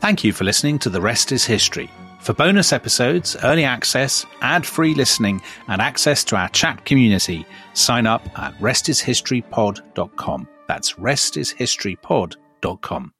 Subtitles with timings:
[0.00, 1.90] Thank you for listening to The Rest is History.
[2.20, 8.06] For bonus episodes, early access, ad free listening, and access to our chat community, sign
[8.06, 10.48] up at restishistorypod.com.
[10.66, 13.12] That's restishistorypod.com.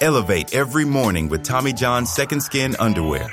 [0.00, 3.32] Elevate every morning with Tommy John's Second Skin Underwear.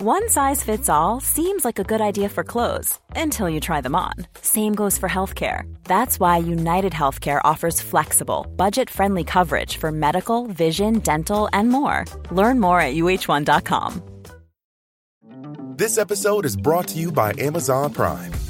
[0.00, 3.96] One size fits all seems like a good idea for clothes until you try them
[3.96, 4.12] on.
[4.40, 5.62] Same goes for healthcare.
[5.82, 12.04] That's why United Healthcare offers flexible, budget friendly coverage for medical, vision, dental, and more.
[12.30, 14.02] Learn more at uh1.com.
[15.76, 18.32] This episode is brought to you by Amazon Prime.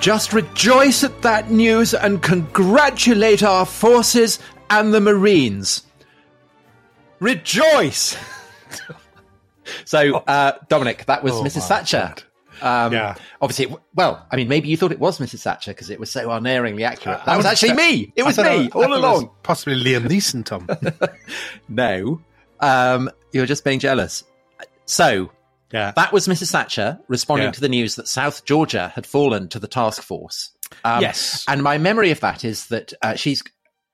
[0.00, 4.38] Just rejoice at that news and congratulate our forces
[4.70, 5.82] and the Marines.
[7.20, 8.16] Rejoice!
[9.84, 11.56] so, uh, Dominic, that was Oh, Mrs.
[11.56, 12.14] my Thatcher.
[12.62, 13.14] Um, Yeah.
[13.42, 15.42] Obviously, well, I mean, maybe you thought it was Mrs.
[15.42, 17.20] Thatcher because it was so unerringly accurate.
[17.20, 18.12] Uh, that was actually that- me.
[18.16, 19.30] It was me I- I all it was along.
[19.42, 20.66] Possibly Liam Neeson, Tom.
[21.68, 22.20] No,
[22.60, 24.24] um, you're just being jealous.
[24.86, 25.30] So,
[25.72, 25.92] yeah.
[25.96, 26.52] that was Mrs.
[26.52, 27.52] Thatcher responding Yeah.
[27.52, 30.50] to the news that South Georgia had fallen to the task force.
[30.84, 31.44] Um, Yes.
[31.48, 33.42] And my memory of that is that uh, she's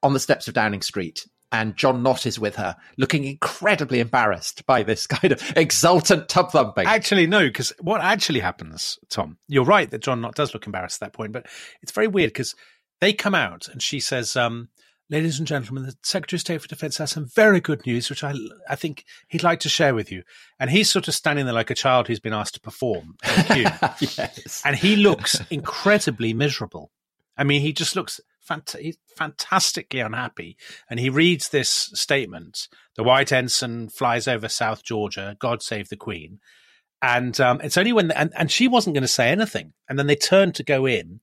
[0.02, 4.66] on the steps of Downing Street and John Nott is with her, looking incredibly embarrassed
[4.66, 6.86] by this kind of exultant tub thumping.
[6.86, 11.00] Actually, no, because what actually happens, Tom, you're right that John Nott does look embarrassed
[11.02, 11.46] at that point, but
[11.82, 12.54] it's very weird because
[13.00, 14.68] they come out and she says, um,
[15.08, 18.24] Ladies and gentlemen, the Secretary of State for Defense has some very good news, which
[18.24, 18.34] I,
[18.68, 20.24] I think he'd like to share with you.
[20.58, 23.14] And he's sort of standing there like a child who's been asked to perform.
[23.24, 24.62] yes.
[24.64, 26.90] and he looks incredibly miserable.
[27.36, 30.56] I mean, he just looks fant- fantastically unhappy.
[30.90, 35.36] And he reads this statement: "The white ensign flies over South Georgia.
[35.38, 36.40] God save the Queen."
[37.02, 40.06] And um, it's only when and, and she wasn't going to say anything, and then
[40.06, 41.20] they turn to go in,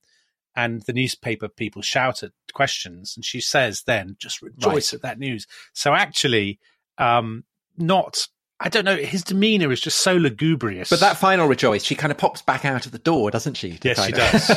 [0.56, 4.94] and the newspaper people shout at questions, and she says, "Then just rejoice Right.
[4.98, 6.58] at that news." So actually,
[6.98, 7.44] um,
[7.76, 8.28] not.
[8.60, 8.96] I don't know.
[8.96, 10.88] His demeanor is just so lugubrious.
[10.88, 13.78] But that final rejoice, she kind of pops back out of the door, doesn't she?
[13.82, 14.48] Yes, she of- does.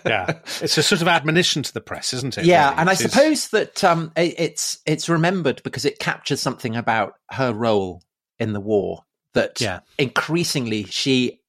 [0.06, 2.46] yeah, it's a sort of admonition to the press, isn't it?
[2.46, 2.80] Yeah, really?
[2.80, 7.52] and I suppose that um, it, it's it's remembered because it captures something about her
[7.52, 8.02] role
[8.38, 9.04] in the war.
[9.34, 9.80] That Yeah.
[9.98, 11.40] increasingly she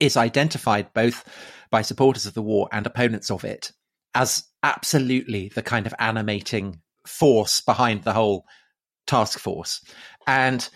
[0.00, 1.24] is identified both
[1.70, 3.72] by supporters of the war and opponents of it
[4.14, 8.44] as absolutely the kind of animating force behind the whole
[9.06, 9.82] task force,
[10.26, 10.68] and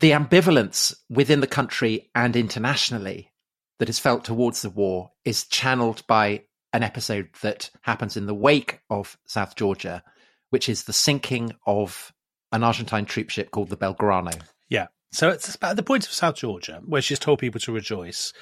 [0.00, 3.32] the ambivalence within the country and internationally
[3.78, 8.34] that is felt towards the war is channeled by an episode that happens in the
[8.34, 10.02] wake of South Georgia,
[10.50, 12.12] which is the sinking of
[12.52, 14.38] an Argentine troop ship called the Belgrano.
[14.68, 14.86] yeah.
[15.10, 18.32] So it's about the point of South Georgia, where she's told people to rejoice.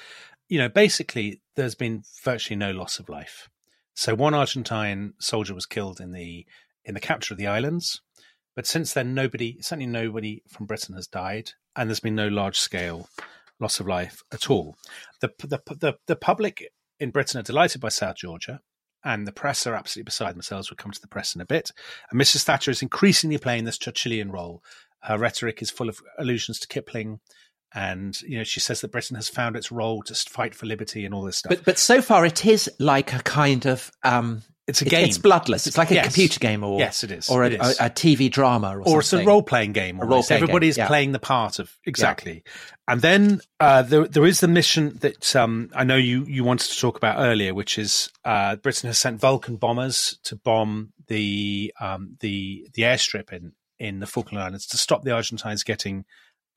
[0.49, 3.49] You know, basically, there's been virtually no loss of life.
[3.93, 6.45] So one Argentine soldier was killed in the
[6.85, 8.01] in the capture of the islands,
[8.55, 12.59] but since then, nobody, certainly nobody from Britain has died, and there's been no large
[12.59, 13.09] scale
[13.59, 14.77] loss of life at all.
[15.21, 18.61] The the the, the public in Britain are delighted by South Georgia.
[19.03, 20.69] And the press are absolutely beside themselves.
[20.69, 21.71] We'll come to the press in a bit.
[22.09, 22.43] And Mrs.
[22.43, 24.63] Thatcher is increasingly playing this Churchillian role.
[25.01, 27.19] Her rhetoric is full of allusions to Kipling,
[27.73, 31.05] and you know she says that Britain has found its role to fight for liberty
[31.05, 31.49] and all this stuff.
[31.49, 35.05] But but so far it is like a kind of um, it's a game.
[35.05, 35.65] It's bloodless.
[35.65, 36.05] It's like a Yes.
[36.05, 37.29] computer game, or Yes, it is.
[37.29, 37.79] or a, is.
[37.79, 39.99] a, a TV drama, or, or it's a role playing game.
[40.01, 40.29] Almost.
[40.29, 40.87] role-playing game, yeah.
[40.87, 42.43] playing the part of exactly.
[42.85, 46.69] And then uh, there there is the mission that um, I know you you wanted
[46.71, 51.73] to talk about earlier, which is uh, Britain has sent Vulcan bombers to bomb the
[51.79, 56.03] um, the the airstrip in in the Falkland Islands to stop the Argentines getting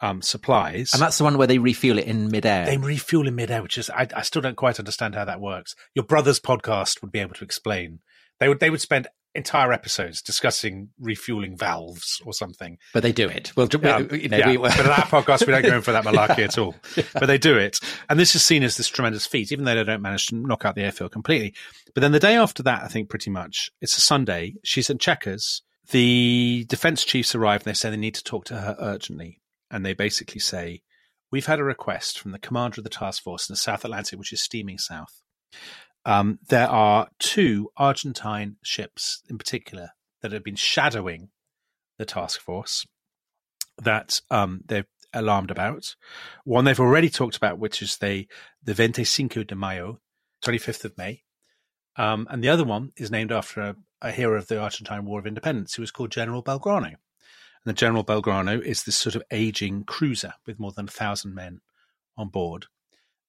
[0.00, 0.92] um, supplies.
[0.92, 2.66] and that's the one where they refuel it in midair.
[2.66, 5.74] they refuel in midair, which is I, I still don't quite understand how that works.
[5.94, 8.00] Your brother's podcast would be able to explain.
[8.38, 12.78] They would they would spend entire episodes discussing refueling valves or something.
[12.92, 13.52] But they do it.
[13.56, 15.92] Well, Um, you know, yeah, we, but at that podcast, we don't go in for
[15.92, 16.74] that malarkey at all.
[17.12, 17.78] But they do it.
[18.08, 20.64] And this is seen as this tremendous feat, even though they don't manage to knock
[20.64, 21.54] out the airfield completely.
[21.94, 24.54] But then the day after that, I think pretty much, it's a Sunday.
[24.64, 25.62] She's at Chequers.
[25.92, 29.39] The defense chiefs arrive and they say they need to talk to her urgently.
[29.70, 30.82] And they basically say,
[31.32, 34.18] We've had a request from the commander of the task force in the South Atlantic,
[34.18, 35.22] which is steaming south.
[36.04, 39.90] Um, there are two Argentine ships in particular
[40.22, 41.28] that have been shadowing
[41.98, 42.84] the task force
[43.78, 45.94] that um, they're alarmed about.
[46.44, 48.26] One they've already talked about, which is the
[48.62, 50.00] the 25 de Mayo,
[50.44, 51.22] 25th of May.
[51.96, 55.18] Um, and the other one is named after a, a hero of the Argentine War
[55.18, 56.94] of Independence who was called General Belgrano.
[57.64, 61.34] And the General Belgrano is this sort of aging cruiser with more than a thousand
[61.34, 61.60] men
[62.16, 62.66] on board.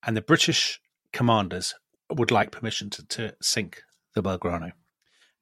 [0.05, 0.79] And the British
[1.11, 1.73] commanders
[2.09, 3.83] would like permission to, to sink
[4.15, 4.71] the Belgrano.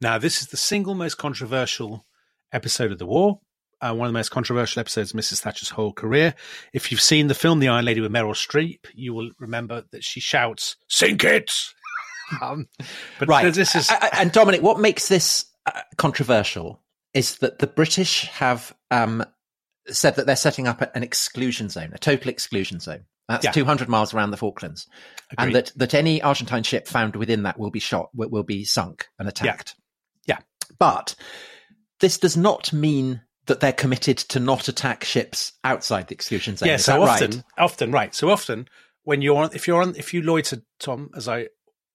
[0.02, 2.06] Now, this is the single most controversial
[2.52, 3.40] episode of the war.
[3.82, 5.40] Uh, one of the most controversial episodes of Mrs.
[5.40, 6.34] Thatcher's whole career.
[6.74, 10.04] If you've seen the film The Iron Lady with Meryl Streep, you will remember that
[10.04, 11.54] she shouts, "Sink it!"
[12.42, 12.68] um,
[13.20, 13.54] but right.
[13.54, 16.82] this is and Dominic, what makes this uh, controversial
[17.14, 19.24] is that the British have um,
[19.88, 23.06] said that they're setting up an exclusion zone, a total exclusion zone.
[23.28, 23.52] That's Yeah.
[23.52, 24.88] 200 miles around the Falklands,
[25.38, 28.64] and that, that any Argentine ship found within that will be shot, will, will be
[28.66, 29.76] sunk and attacked.
[30.26, 30.40] Yeah.
[30.80, 31.16] But
[32.00, 36.68] this does not mean that they're committed to not attack ships outside the exclusion zone.
[36.70, 36.76] yeah.
[36.76, 37.44] Is So often, right?
[37.58, 38.16] often, right.
[38.16, 38.68] So often,
[39.04, 41.48] when you're on, if you're on, if you loiter, Tom, as I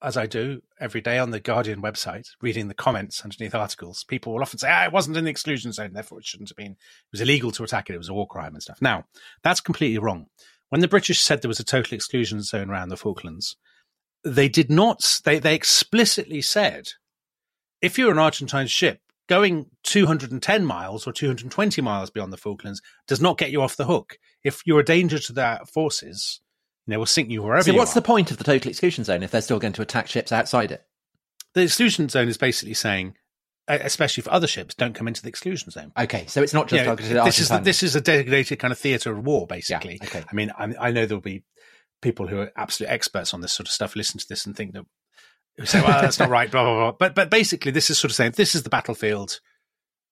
[0.04, 4.32] as I do every day on the Guardian website, reading the comments underneath articles, people
[4.32, 6.72] will often say, "Ah, it wasn't in the exclusion zone, therefore it shouldn't have been.
[6.72, 7.94] It was illegal to attack it.
[7.94, 9.06] It was a war crime and stuff." Now,
[9.42, 10.26] that's completely wrong.
[10.68, 13.56] When the British said there was a total exclusion zone around the Falklands,
[14.22, 15.20] they did not.
[15.24, 16.92] They they explicitly said,
[17.80, 23.20] if you're an Argentine ship going 210 miles or 220 miles beyond the Falklands does
[23.20, 24.18] not get you off the hook.
[24.42, 26.40] If you're a danger to their forces,
[26.86, 29.22] they will sink you wherever So you what's the point of the total exclusion zone
[29.22, 30.84] if they're still going to attack ships outside it?
[31.54, 33.14] the exclusion zone is basically saying,
[33.68, 35.92] especially for other ships, don't come into the exclusion zone.
[35.96, 38.72] Okay, so it's not just Yeah, targeted this is the, this is a designated kind
[38.72, 40.00] of theatre of war, basically.
[40.02, 40.24] okay.
[40.28, 41.44] I mean, I, I know there'll be
[42.02, 44.72] people who are absolute experts on this sort of stuff listen to this and think
[44.74, 44.84] that
[45.64, 46.92] say, "Well, that's not right," blah blah blah.
[46.98, 49.40] But but basically, this is sort of saying this is the battlefield.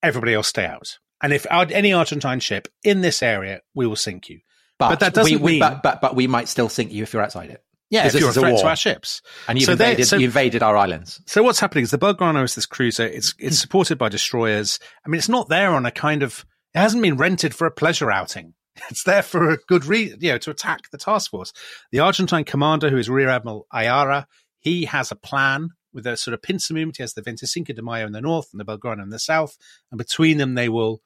[0.02, 0.98] Everybody else stay out.
[1.20, 4.40] And if our, any Argentine ship in this area, we will sink you.
[4.90, 7.12] But that doesn't we, we- mean- but, but but we might still sink you if
[7.12, 7.62] you're outside it.
[7.90, 9.20] Yeah, if you're a is a threat to our ships.
[9.48, 11.20] And you've So invaded so- you invaded our islands.
[11.26, 13.04] So what's happening is the Belgrano is this cruiser.
[13.06, 14.78] It's it's supported by destroyers.
[15.04, 16.44] I mean, it's not there on a kind of.
[16.74, 18.54] It hasn't been rented for a pleasure outing.
[18.88, 21.52] It's there for a good reason, you know, to attack the task force.
[21.90, 24.24] The Argentine commander, who is Rear Admiral Allara,
[24.60, 26.96] he has a plan with a sort of pincer movement.
[26.96, 29.58] He has the 25 de Mayo in the north and the Belgrano in the south,
[29.90, 31.02] and between them they will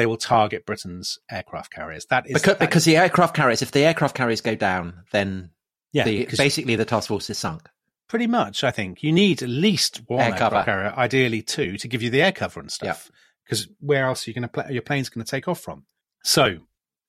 [0.00, 2.06] they will target Britain's aircraft carriers.
[2.06, 5.02] That is Because, that because is- the aircraft carriers, if the aircraft carriers go down,
[5.12, 5.50] then
[5.92, 7.68] yeah, the, basically the task force is sunk.
[8.08, 10.64] Pretty much, I think you need at least one Air aircraft cover.
[10.64, 13.10] carrier, ideally two, to give you the air cover and stuff.
[13.44, 14.64] Because where else are you going to play?
[14.70, 15.84] Your plane's going to take off from.
[16.24, 16.60] So,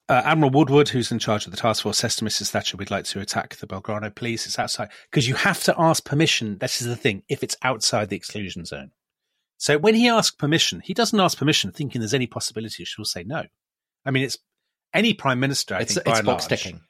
[0.10, 2.50] uh, Admiral Woodward, who's in charge of the task force, says to Mrs.
[2.50, 4.46] Thatcher, "We'd like to attack the Belgrano, please.
[4.46, 6.58] It's outside because you have to ask permission.
[6.58, 7.24] This is the thing.
[7.30, 8.92] If it's outside the exclusion zone,
[9.62, 13.24] so when he asks permission, he doesn't ask permission thinking there's any possibility she'll say
[13.24, 13.44] no.
[14.04, 14.38] I mean, it's
[14.92, 15.76] any prime minister.
[15.76, 16.82] I It's, think it's box large, ticking.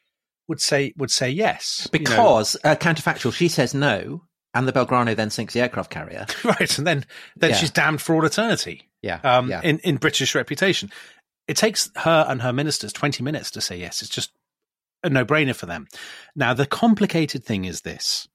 [0.47, 2.05] would say would say yes you know.
[2.05, 6.25] Because, uh, counterfactual, she says no, and the Belgrano then sinks the aircraft carrier.
[6.45, 7.05] right, and then
[7.35, 7.55] then Yeah.
[7.57, 8.89] she's damned for all eternity.
[9.01, 9.19] Yeah.
[9.23, 9.61] um, yeah.
[9.61, 10.91] in, in British reputation.
[11.47, 14.01] It takes her and her ministers 20 minutes to say yes.
[14.01, 14.31] It's just
[15.03, 15.87] a no brainer for them.
[16.35, 18.27] Now, the complicated thing is this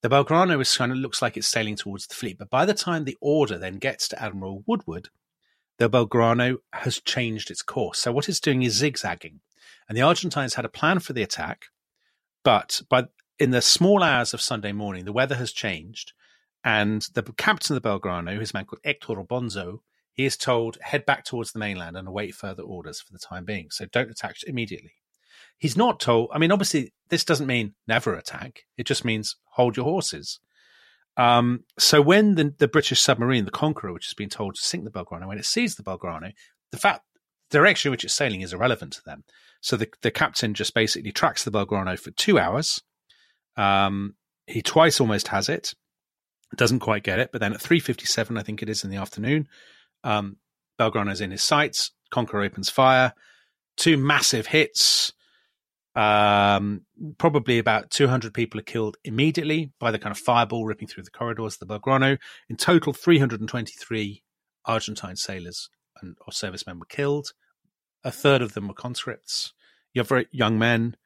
[0.00, 2.74] the Belgrano is kind of looks like it's sailing towards the fleet, but by the
[2.74, 5.08] time the order then gets to Admiral Woodward,
[5.78, 8.00] the Belgrano has changed its course.
[8.00, 9.40] So, what it's doing is zigzagging.
[9.88, 11.66] And the Argentines had a plan for the attack,
[12.44, 13.04] but by
[13.38, 16.12] in the small hours of Sunday morning, the weather has changed,
[16.64, 19.80] and the captain of the Belgrano, a man called Hector Bonzo,
[20.12, 23.44] he is told head back towards the mainland and await further orders for the time
[23.44, 23.70] being.
[23.70, 24.94] So don't attack immediately.
[25.58, 26.30] He's not told.
[26.32, 28.60] I mean, obviously, this doesn't mean never attack.
[28.76, 30.38] It just means hold your horses.
[31.16, 34.84] Um, so when the, the British submarine, the Conqueror, which has been told to sink
[34.84, 36.32] the Belgrano, when it sees the Belgrano,
[36.70, 37.02] the fact
[37.50, 39.24] the direction in which it's sailing is irrelevant to them.
[39.60, 42.80] So the, the captain just basically tracks the Belgrano for two hours.
[43.56, 44.14] Um,
[44.46, 45.74] he twice almost has it,
[46.56, 48.90] doesn't quite get it, but then at three fifty seven, I think it is in
[48.90, 49.48] the afternoon,
[50.04, 50.36] um,
[50.78, 51.90] Belgrano's in his sights.
[52.10, 53.12] Conqueror opens fire,
[53.76, 55.12] two massive hits.
[55.98, 56.82] Um,
[57.18, 61.10] probably about 200 people are killed immediately by the kind of fireball ripping through the
[61.10, 62.18] corridors of the Belgrano.
[62.48, 64.22] In total, 323
[64.64, 67.32] Argentine sailors and or servicemen were killed.
[68.04, 69.52] A third of them were conscripts.
[69.92, 70.96] You have very young men.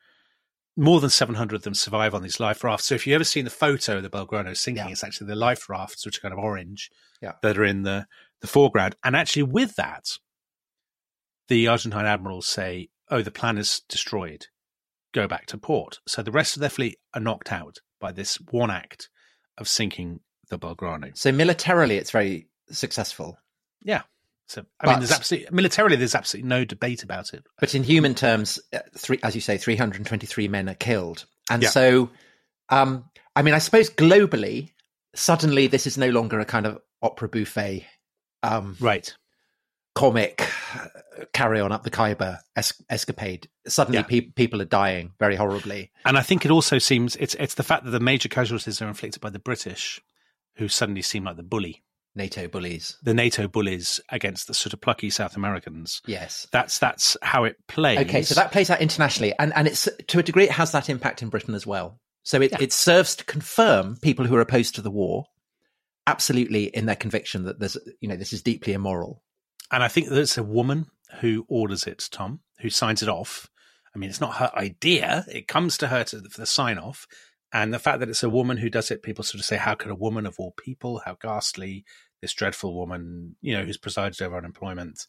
[0.77, 2.87] More than 700 of them survive on these life rafts.
[2.87, 4.93] So if you've ever seen the photo of the Belgrano sinking, Yeah.
[4.93, 6.91] it's actually the life rafts, which are kind of orange,
[7.23, 7.33] Yeah.
[7.43, 8.07] that are in the,
[8.43, 8.95] the foreground.
[9.05, 10.19] And actually, with that,
[11.49, 14.49] the Argentine admirals say, oh, the plan is destroyed.
[15.13, 16.01] Go back to port.
[16.07, 19.09] So the rest of their fleet are knocked out by this one act
[19.59, 21.17] of sinking the Belgrano.
[21.17, 23.39] So militarily, it's very successful.
[23.83, 24.03] Yeah.
[24.49, 27.45] So, I mean, there's absolutely, militarily, there's absolutely no debate about it.
[27.59, 31.25] But in human terms, uh, three, as you say, 323 men are killed.
[31.49, 31.71] And Yeah.
[31.71, 32.11] so,
[32.69, 33.05] um,
[33.35, 34.73] I mean, I suppose globally,
[35.15, 37.83] suddenly this is no longer a kind of opera buffa
[38.43, 39.15] um, Right.
[39.95, 40.87] Comic uh,
[41.33, 43.49] carry on up the Khyber es- escapade.
[43.67, 44.05] Suddenly, Yeah.
[44.05, 45.91] pe- people are dying very horribly.
[46.05, 48.89] And I think it also seems it's it's the fact that the major casualties are
[48.89, 50.01] inflicted by the British,
[50.57, 51.83] who suddenly seem like the bully,
[52.15, 52.97] NATO bullies.
[53.03, 56.01] the NATO bullies against the sort of plucky South Americans.
[56.07, 56.47] Yes.
[56.53, 57.99] That's that's how it plays.
[58.01, 60.89] Okay, so that plays out internationally, and and it's to a degree it has that
[60.91, 62.01] impact in Britain as well.
[62.25, 62.59] So it, Yeah.
[62.61, 65.27] it serves to confirm people who are opposed to the war,
[66.07, 69.23] absolutely in their conviction that there's you know this is deeply immoral.
[69.73, 70.87] And I think that it's a woman
[71.21, 73.49] who orders it, Tom, who signs it off.
[73.95, 77.07] I mean, it's not her idea; it comes to her to, for the sign off.
[77.55, 79.75] And the fact that it's a woman who does it, people sort of say, "How
[79.75, 81.03] could a woman of all people?
[81.05, 81.85] How ghastly!
[82.21, 85.07] This dreadful woman, you know, who's presided over unemployment,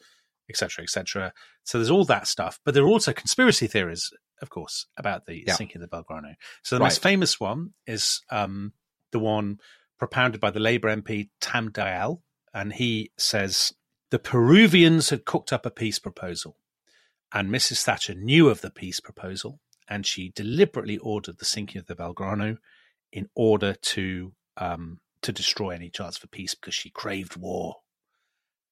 [0.50, 4.88] etc., etc." So there's all that stuff, but there are also conspiracy theories, of course,
[4.98, 5.54] about the Yeah.
[5.56, 6.36] sinking of the Belgrano.
[6.64, 6.88] So the Right.
[6.88, 8.74] most famous one is um,
[9.12, 9.60] the one
[9.98, 13.72] propounded by the Labour MP Tam Dalyell, and he says
[14.14, 16.56] the Peruvians had cooked up a peace proposal,
[17.34, 17.82] and Mrs.
[17.82, 22.58] Thatcher knew of the peace proposal, and she deliberately ordered the sinking of the Belgrano
[23.12, 27.78] in order to um, to destroy any chance for peace because she craved war.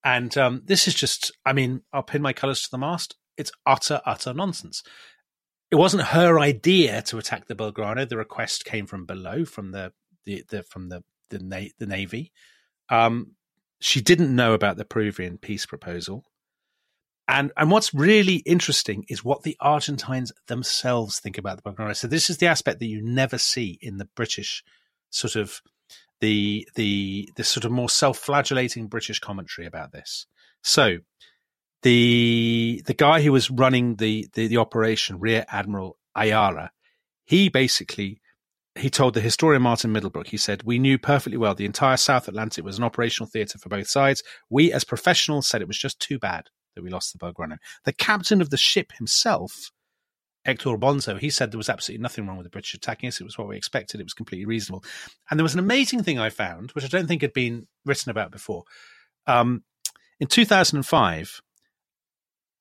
[0.04, 3.16] And um, this is just, I mean, I'll pin my colours to the mast.
[3.36, 4.84] It's utter, utter nonsense.
[5.72, 8.08] It wasn't her idea to attack the Belgrano.
[8.08, 9.92] The request came from below, from the,
[10.24, 12.30] the, the from the the, na- the navy.
[12.88, 13.32] Um,
[13.82, 16.24] she didn't know about the Peruvian peace proposal.
[17.26, 21.96] And and what's really interesting is what the Argentines themselves think about the Belgrano.
[21.96, 24.62] So this is the aspect that you never see in the British
[25.10, 25.60] sort of
[26.20, 30.26] the the the sort of more self-flagellating British commentary about this.
[30.62, 30.98] So
[31.82, 36.70] the the guy who was running the the, the operation, Rear Admiral Allara,
[37.24, 38.20] he basically
[38.74, 42.26] he told the historian Martin Middlebrook, he said, We knew perfectly well the entire South
[42.28, 44.22] Atlantic was an operational theatre for both sides.
[44.48, 47.58] We, as professionals, said it was just too bad that we lost the Belgrano.
[47.84, 49.70] The captain of the ship himself,
[50.46, 53.20] Hector Bonzo, he said there was absolutely nothing wrong with the British attacking us.
[53.20, 54.00] It was what we expected.
[54.00, 54.84] It was completely reasonable.
[55.30, 58.10] And there was an amazing thing I found, which I don't think had been written
[58.10, 58.64] about before.
[59.26, 59.64] Um,
[60.18, 61.42] in 2005,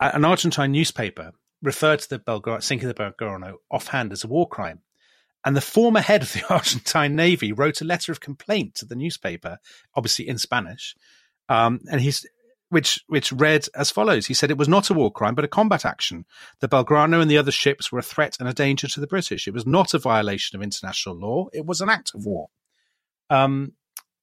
[0.01, 4.47] an Argentine newspaper referred to the Belgrano, sinking of the Belgrano offhand as a war
[4.47, 4.81] crime.
[5.43, 8.95] And the former head of the Argentine Navy wrote a letter of complaint to the
[8.95, 9.57] newspaper,
[9.95, 10.95] obviously in Spanish,
[11.49, 12.25] um, and he's
[12.69, 15.49] which which read as follows: He said it was not a war crime, but a
[15.49, 16.25] combat action.
[16.59, 19.47] The Belgrano and the other ships were a threat and a danger to the British.
[19.47, 21.47] It was not a violation of international law.
[21.53, 22.47] It was an act of war.
[23.29, 23.73] Um,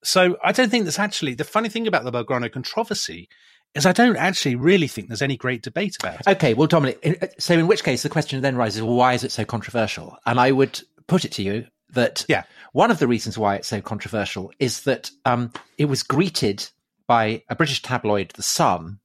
[0.02, 3.28] so I don't think there's actually the funny thing about the Belgrano controversy
[3.74, 6.26] is I don't actually really think there's any great debate about it.
[6.26, 9.32] Okay, well, Dominic, so in which case the question then rises, well, why is it
[9.32, 10.16] so controversial?
[10.24, 12.44] And I would put it to you that Yeah.
[12.72, 16.68] one of the reasons why it's so controversial is that um, it was greeted
[17.06, 19.00] by a British tabloid, The Sun,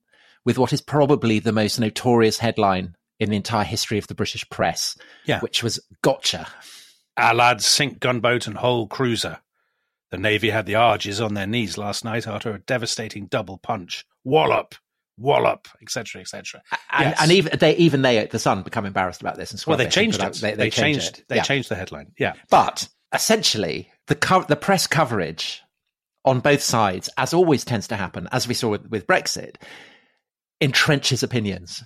[0.45, 4.48] with what is probably the most notorious headline in the entire history of the British
[4.50, 5.39] press, Yeah.
[5.39, 6.48] which was "Gotcha."
[7.15, 9.39] Our lads sink gunboat and whole cruiser.
[10.12, 14.05] The Navy had the Argies on their knees last night after a devastating double punch.
[14.25, 14.75] Wallop,
[15.17, 16.62] wallop, etc., etc.
[16.91, 17.17] And, Yes.
[17.22, 19.51] and even they, even they The Sun, become embarrassed about this.
[19.51, 20.24] And Well, they changed it.
[20.24, 21.00] out- They, They, changed.
[21.01, 21.25] changed it.
[21.29, 21.43] They Yeah.
[21.43, 22.12] changed the headline.
[22.17, 25.62] Yeah, But essentially, the co- the press coverage
[26.25, 29.55] on both sides, as always tends to happen, as we saw with, with Brexit,
[30.62, 31.84] entrenches opinions.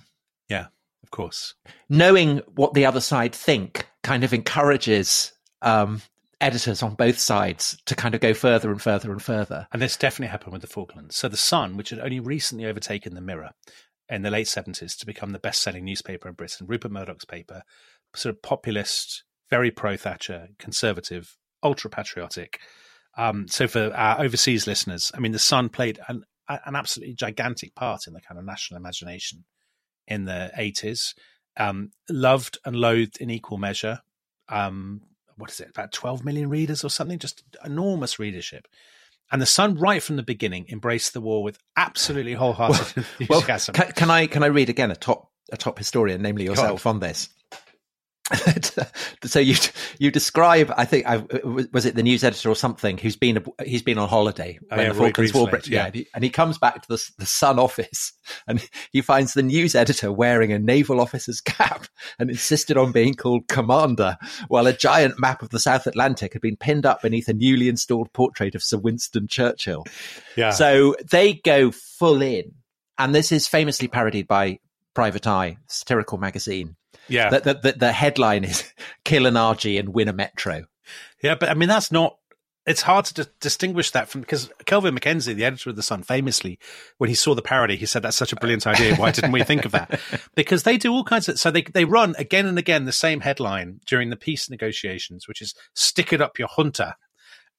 [0.48, 0.66] yeah,
[1.02, 1.54] of course.
[1.88, 5.32] Knowing what the other side think kind of encourages
[5.62, 6.00] um,
[6.40, 9.66] editors on both sides to kind of go further and further and further.
[9.72, 11.16] And this definitely happened with the Falklands.
[11.16, 13.50] So the Sun, which had only recently overtaken the Mirror
[14.08, 17.62] in the late seventies to become the best-selling newspaper in Britain, Rupert Murdoch's paper,
[18.14, 22.60] sort of populist, very pro-Thatcher, conservative, ultra-patriotic.
[23.16, 27.74] Um, so for our overseas listeners, I mean, the Sun played an, an absolutely gigantic
[27.74, 29.44] part in the kind of national imagination
[30.06, 31.14] in the eighties.
[31.58, 34.00] um, loved and loathed in equal measure.
[34.48, 35.02] Um,
[35.38, 35.70] what is it?
[35.70, 37.18] About 12 million readers or something?
[37.18, 38.66] Just enormous readership.
[39.30, 43.74] And the Sun, right from the beginning, embraced the war with absolutely wholehearted Well, enthusiasm.
[43.74, 47.00] can, can I can I read again a top a top historian, namely yourself, on
[47.00, 47.28] this?
[49.24, 49.54] so you
[49.98, 53.44] you describe, I think, I, uh, was it the news editor or something who's been
[53.64, 55.86] he's been on holiday Oh, when yeah, the Falklands War, yeah, yeah.
[55.86, 58.12] and he, and he comes back to the the Sun office
[58.46, 61.86] and he finds the news editor wearing a naval officer's cap
[62.18, 64.16] and insisted on being called commander,
[64.48, 67.68] while a giant map of the South Atlantic had been pinned up beneath a newly
[67.68, 69.84] installed portrait of Sir Winston Churchill.
[70.36, 70.50] yeah.
[70.50, 72.52] So they go full in,
[72.98, 74.58] and this is famously parodied by
[74.94, 76.74] Private Eye, satirical magazine.
[77.08, 77.30] Yeah.
[77.30, 78.64] The, the, the, the headline is
[79.04, 80.64] "Kill an Argy and win a Metro."
[81.22, 82.16] Yeah, but I mean, that's not.
[82.66, 86.02] It's hard to di- distinguish that from because Kelvin MacKenzie, the editor of the Sun,
[86.02, 86.58] famously,
[86.98, 88.94] when he saw the parody, he said, "That's such a brilliant idea.
[88.94, 89.98] Why didn't we think of that?"
[90.34, 91.38] Because they do all kinds of.
[91.38, 95.40] So they they run again and again the same headline during the peace negotiations, which
[95.40, 96.96] is "Stick it up your junta."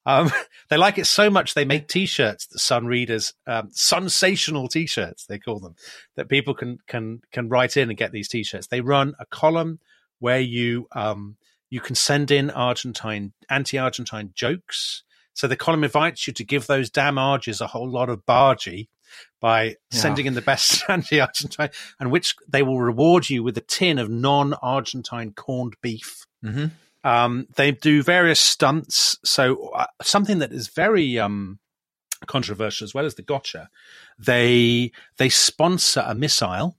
[0.06, 0.32] Um,
[0.70, 5.40] they like it so much they make T-shirts, the Sun readers, um, sensational T-shirts they
[5.40, 5.76] call them,
[6.16, 8.68] that people can can can write in and get these T-shirts.
[8.68, 9.80] They run a column
[10.20, 11.38] where you um,
[11.70, 15.04] you can send in Argentine anti-Argentine jokes.
[15.34, 18.88] So the column invites you to give those damn Argies a whole lot of bargy
[19.40, 19.74] by Yeah.
[19.92, 24.10] sending in the best anti-Argentine, and which they will reward you with a tin of
[24.10, 26.26] non-Argentine corned beef.
[26.44, 26.66] Mm-hmm.
[27.04, 29.18] Um, they do various stunts.
[29.24, 31.60] So uh, something that is very um,
[32.28, 33.70] controversial as well as the gotcha.
[34.18, 36.78] They they sponsor a missile,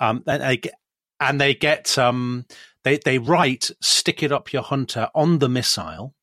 [0.00, 0.74] um, and they get,
[1.20, 2.46] and they get um,
[2.82, 6.14] they they write "stick it up your junta" on the missile,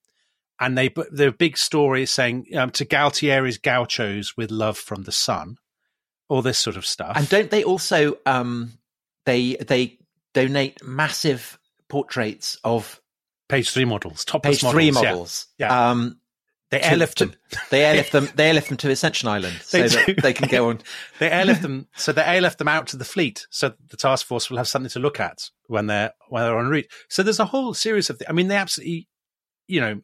[0.60, 5.12] and they the big story is saying um, to Galtieri's gauchos with love from the
[5.12, 5.58] sun,
[6.30, 7.16] all this sort of stuff.
[7.16, 8.74] And don't they also um,
[9.26, 10.00] they they
[10.34, 13.00] donate massive portraits of
[13.50, 15.68] page three models, topless page three models, yeah.
[15.68, 15.90] Yeah.
[15.92, 16.20] Um,
[16.72, 17.34] They airlift them.
[17.70, 18.30] They airlift them.
[18.36, 20.80] They airlift them to Ascension Island so They that they can go on.
[21.20, 24.50] they airlift them so they airlift them out to the fleet so the task force
[24.50, 27.46] will have something to look at when they're when they're en route so there's a
[27.46, 29.08] whole series of th- i mean they absolutely
[29.68, 30.02] you know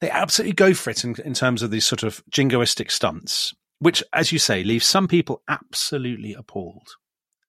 [0.00, 4.02] they absolutely go for it in, in terms of these sort of jingoistic stunts which
[4.14, 6.88] as you say leaves some people absolutely appalled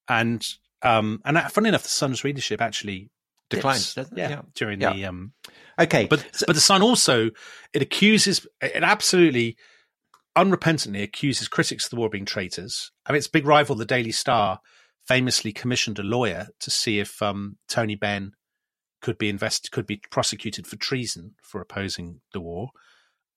[0.10, 0.46] and
[0.84, 3.10] um and that, funny enough the sun's readership actually
[3.58, 4.22] Declines, doesn't it?
[4.22, 4.42] yeah, Yeah.
[4.56, 4.94] during Yeah.
[4.94, 5.34] the um
[5.80, 7.30] Okay, but but the Sun also
[7.74, 9.58] it accuses it absolutely
[10.38, 12.92] unrepentantly accuses critics of the war of being traitors.
[13.06, 14.60] I mean, its big rival, the Daily Star,
[15.08, 18.32] famously commissioned a lawyer to see if um, Tony Benn
[19.02, 22.70] could be invest could be prosecuted for treason for opposing the war.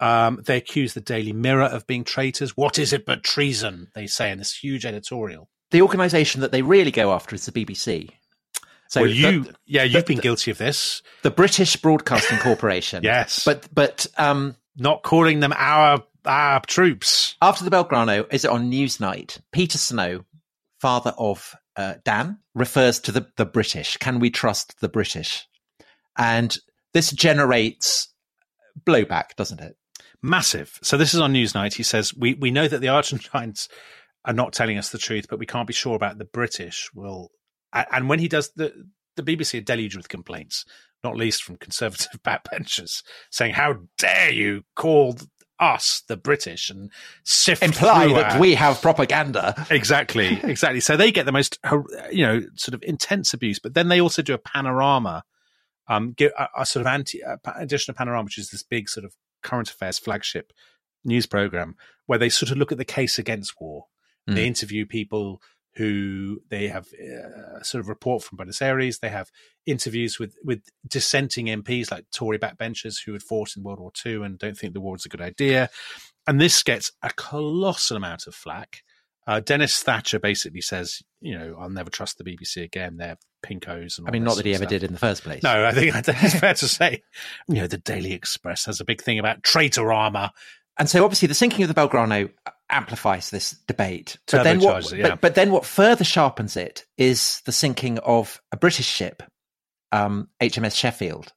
[0.01, 2.57] Um, they accuse the Daily Mirror of being traitors.
[2.57, 3.89] What is it but treason?
[3.95, 5.49] They say in this huge editorial.
[5.71, 8.11] the organisation that they really go after is the BBC.
[8.95, 11.03] So well, the- you, yeah, you've the- been guilty of this.
[11.23, 13.03] the British Broadcasting Corporation.
[13.05, 17.35] Yes, but but um, not calling them our our troops.
[17.43, 19.41] after the Belgrano, is it on Newsnight?
[19.53, 20.25] Peter Snow,
[20.81, 23.97] father of uh, Dan, refers to the the British.
[23.97, 25.47] Can we trust the British?
[26.17, 26.57] And
[26.93, 28.09] this generates
[28.87, 29.77] blowback, doesn't it?
[30.23, 30.79] massive.
[30.83, 31.75] So this is on Newsnight.
[31.75, 33.69] He says we we know that the Argentines
[34.25, 36.89] are not telling us the truth, but we can't be sure about the British.
[36.95, 37.31] Will
[37.75, 38.73] and when he does the
[39.17, 40.65] the BBC are deluged with complaints,
[41.03, 45.17] not least from conservative backbenchers, saying how dare you call
[45.61, 46.91] us the British and
[47.23, 49.55] sift Imply that our- we have propaganda.
[49.71, 50.81] exactly exactly.
[50.81, 51.59] So they get the most
[52.11, 55.25] you know sort of intense abuse, but then they also do a panorama.
[55.87, 57.21] Um, give a, a sort of anti
[57.57, 60.51] edition of Panorama, which is this big sort of current affairs flagship
[61.05, 63.85] news program, where they sort of look at the case against war.
[64.27, 64.35] Mm.
[64.35, 65.43] They interview people
[65.77, 68.99] who they have uh, sort of report from Buenos Aires.
[68.99, 69.31] They have
[69.67, 74.25] interviews with with dissenting MPs like Tory backbenchers who had fought in World War II
[74.25, 75.71] and don't think the war was a good idea.
[76.27, 78.83] And this gets a colossal amount of flack.
[79.27, 82.99] Uh, Denis Thatcher basically says, you know, I'll never trust the BBC again.
[82.99, 83.99] They're pinkos.
[83.99, 84.71] And I mean, not that he ever stuff.
[84.71, 85.43] did in the first place.
[85.43, 87.03] No, I think, I think it's fair to say.
[87.49, 90.31] You know, the Daily Express has a big thing about traitor armor.
[90.79, 92.31] And so obviously the sinking of the Belgrano
[92.69, 94.17] amplifies this debate.
[94.31, 95.11] But then, what, yeah.
[95.11, 99.23] but, but then what further sharpens it is the sinking of a British ship,
[99.93, 101.33] um, HMS Sheffield.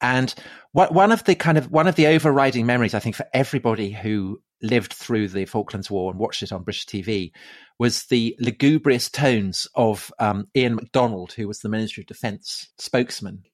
[0.00, 0.32] And
[0.72, 3.90] what, one of the kind of one of the overriding memories, I think, for everybody
[3.90, 7.32] who lived through the Falklands War and watched it on British TV,
[7.78, 13.44] was the lugubrious tones of um, Ian McDonald, who was the Ministry of Defence spokesman.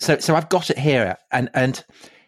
[0.00, 1.82] So, so I've got it here, and and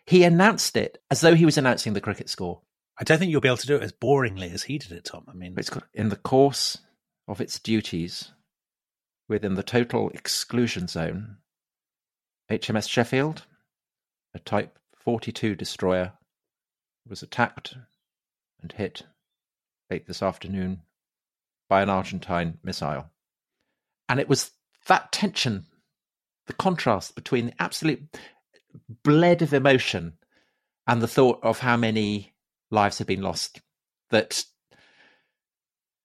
[0.09, 2.63] he announced it as though he was announcing the cricket score.
[2.99, 5.05] I don't think you'll be able to do it as boringly as he did it,
[5.05, 5.25] Tom.
[5.29, 6.79] I mean, It's got in the course
[7.29, 8.33] of its duties.
[9.29, 11.37] within the total exclusion zone.
[12.51, 13.45] HMS Sheffield,
[14.33, 16.15] a Type 42 destroyer,
[17.07, 17.77] was attacked
[18.63, 19.03] and hit
[19.91, 20.81] late this afternoon
[21.69, 23.11] by an Argentine missile.
[24.09, 24.53] And it was
[24.87, 25.67] that tension,
[26.47, 28.17] the contrast between the absolute
[29.05, 30.15] bled of emotion
[30.87, 32.35] and the thought of how many
[32.71, 33.61] lives have been lost
[34.11, 34.45] that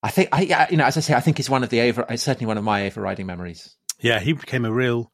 [0.01, 2.05] I think I you know as I say I think is one of the over
[2.17, 3.75] certainly one of my overriding memories.
[3.99, 5.11] Yeah, he became a real.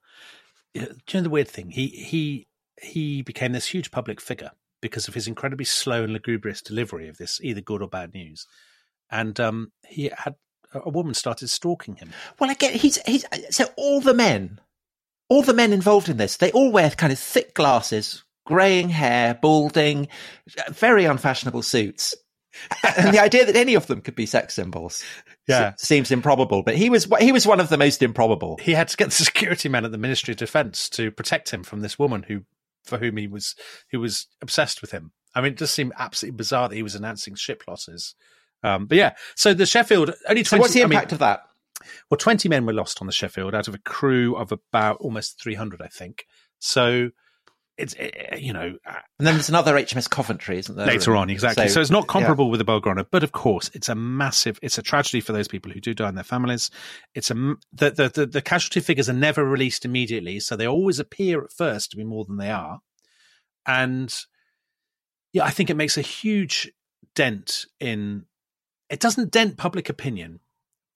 [0.74, 2.48] You know the weird thing he he
[2.82, 7.18] he became this huge public figure because of his incredibly slow and lugubrious delivery of
[7.18, 8.48] this either good or bad news,
[9.12, 10.36] and um, he had
[10.74, 12.12] a woman started stalking him.
[12.40, 14.60] Well, I get he's he's so all the men,
[15.30, 19.36] all the men involved in this, they all wear kind of thick glasses, greying hair,
[19.36, 20.08] balding,
[20.70, 22.16] very unfashionable suits.
[22.98, 25.04] and the idea that any of them could be sex symbols
[25.48, 25.74] yeah.
[25.78, 26.64] seems improbable.
[26.64, 28.58] But he was he was one of the most improbable.
[28.62, 31.64] He had to get the security men at the Ministry of Defence to protect him
[31.64, 32.42] from this woman who,
[32.84, 33.56] for whom he was
[33.92, 35.12] who was obsessed with him.
[35.36, 38.16] I mean, it does seem absolutely bizarre that he was announcing ship losses.
[38.64, 41.20] Um, but yeah, so the Sheffield only 20, so what's the impact I mean, of
[41.20, 41.42] that?
[42.10, 45.42] Well, 20 men were lost on the Sheffield out of a crew of about almost
[45.42, 46.26] 300, I think.
[46.60, 47.10] So
[47.80, 48.76] it's, it, you know.
[48.86, 50.86] Uh, and then there's another HMS Coventry, isn't there?
[50.86, 51.68] Later on, exactly.
[51.68, 52.52] So, so it's not comparable yeah.
[52.52, 55.72] with the Belgrano, but of course, it's a massive, it's a tragedy for those people
[55.72, 56.70] who do die and their families.
[57.16, 57.34] It's a,
[57.72, 60.40] the, the, the, the casualty figures are never released immediately.
[60.42, 62.82] So they always appear at first to be more than they are.
[63.66, 64.14] And
[65.32, 66.72] yeah, I think it makes a huge
[67.16, 68.26] dent in,
[68.90, 70.42] it doesn't dent public opinion,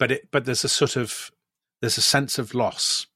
[0.04, 1.32] but it, but there's a sort of,
[1.80, 3.08] there's a sense of loss.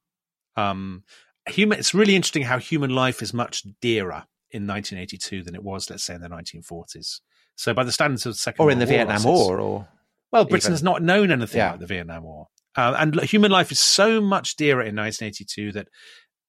[0.55, 1.03] Um,
[1.49, 5.89] human it's really interesting how human life is much dearer in 1982 than it was
[5.89, 7.19] let's say in the 1940s
[7.55, 9.87] so by the standards of the second or in the war vietnam war or
[10.31, 11.71] well britain has not known anything yeah.
[11.71, 15.87] like the vietnam war uh, and human life is so much dearer in 1982 that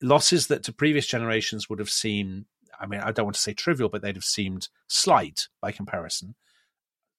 [0.02, 2.44] losses that to previous generations would have seemed
[2.80, 6.34] i mean i don't want to say trivial but they'd have seemed slight by comparison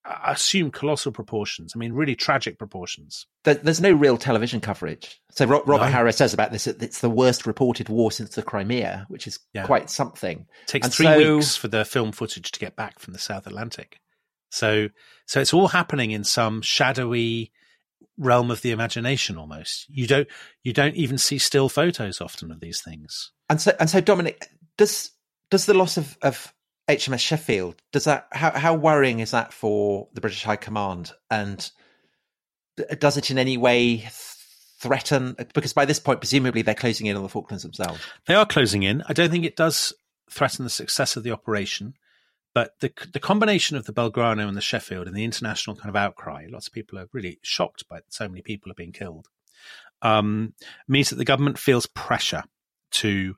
[0.05, 1.73] assume colossal proportions.
[1.75, 3.27] I mean, really tragic proportions.
[3.43, 5.21] There's no real television coverage.
[5.31, 5.83] So Robert no.
[5.83, 9.65] Harris says about this, it's the worst reported war since the Crimea, which is yeah.
[9.65, 10.45] quite something.
[10.63, 13.19] It takes and three so, weeks for the film footage to get back from the
[13.19, 13.99] South Atlantic.
[14.51, 14.89] So,
[15.25, 17.51] so it's all happening in some shadowy
[18.17, 19.85] realm of the imagination almost.
[19.89, 20.27] You don't,
[20.63, 23.31] you don't even see still photos often of these things.
[23.49, 25.11] And so, and so Dominic, does,
[25.51, 26.53] does the loss of, of
[26.89, 27.75] HMS Sheffield.
[27.91, 31.11] Does that how how worrying is that for the British High Command?
[31.29, 31.69] And
[32.97, 34.09] does it in any way
[34.79, 35.35] threaten?
[35.53, 38.01] Because by this point, presumably they're closing in on the Falklands themselves.
[38.25, 39.03] They are closing in.
[39.07, 39.93] I don't think it does
[40.31, 41.93] threaten the success of the operation.
[42.55, 45.95] But the the combination of the Belgrano and the Sheffield and the international kind of
[45.95, 49.27] outcry, lots of people are really shocked by so many people are being killed,
[50.01, 50.53] um,
[50.87, 52.43] means that the government feels pressure
[52.93, 53.35] to,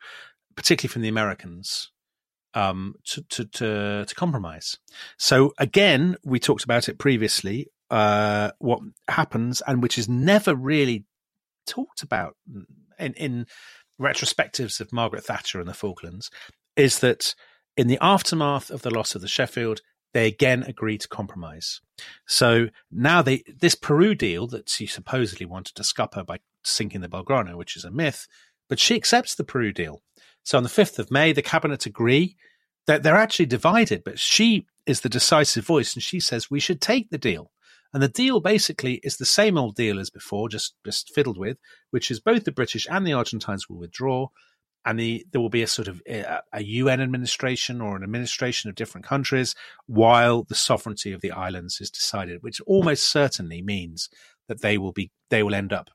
[0.55, 1.91] particularly from the Americans,
[2.53, 4.77] um, to, to, to, to compromise.
[5.17, 7.67] So again, we talked about it previously.
[7.89, 11.05] Uh, what happens, and which is never really
[11.67, 12.35] talked about
[12.97, 13.45] in, in
[13.99, 16.29] retrospectives of Margaret Thatcher and the Falklands,
[16.75, 17.35] is that
[17.75, 19.81] in the aftermath of the loss of the Sheffield,
[20.13, 21.79] they again agree to compromise.
[22.27, 27.07] So now they this Peru deal that she supposedly wanted to scupper by sinking the
[27.07, 28.27] Belgrano, which is a myth,
[28.69, 30.01] but she accepts the Peru deal.
[30.43, 32.36] So on the 5th of May, the cabinet agree
[32.88, 36.82] that they're actually divided, but she is the decisive voice and she says we should
[36.82, 37.51] take the deal.
[37.93, 41.58] And the deal basically is the same old deal as before, just, just fiddled with,
[41.91, 44.27] which is both the British and the Argentines will withdraw.
[44.84, 48.04] And the, there will be a sort of eh, a, a UN administration or an
[48.04, 49.54] administration of different countries
[49.86, 54.10] while the sovereignty of the islands is decided, which almost certainly means
[54.47, 55.91] that they will be, they will end up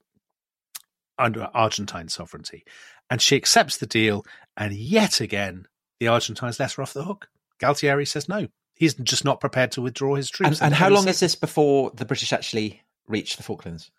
[1.19, 2.63] under Argentine sovereignty.
[3.11, 4.25] And she accepts the deal.
[4.57, 5.67] And yet again,
[6.01, 7.29] the Argentines let her off the hook.
[7.61, 8.49] Galtieri says no.
[8.75, 10.61] He's just not prepared to withdraw his troops.
[10.61, 13.91] And, and how long is this before the British actually reach the Falklands?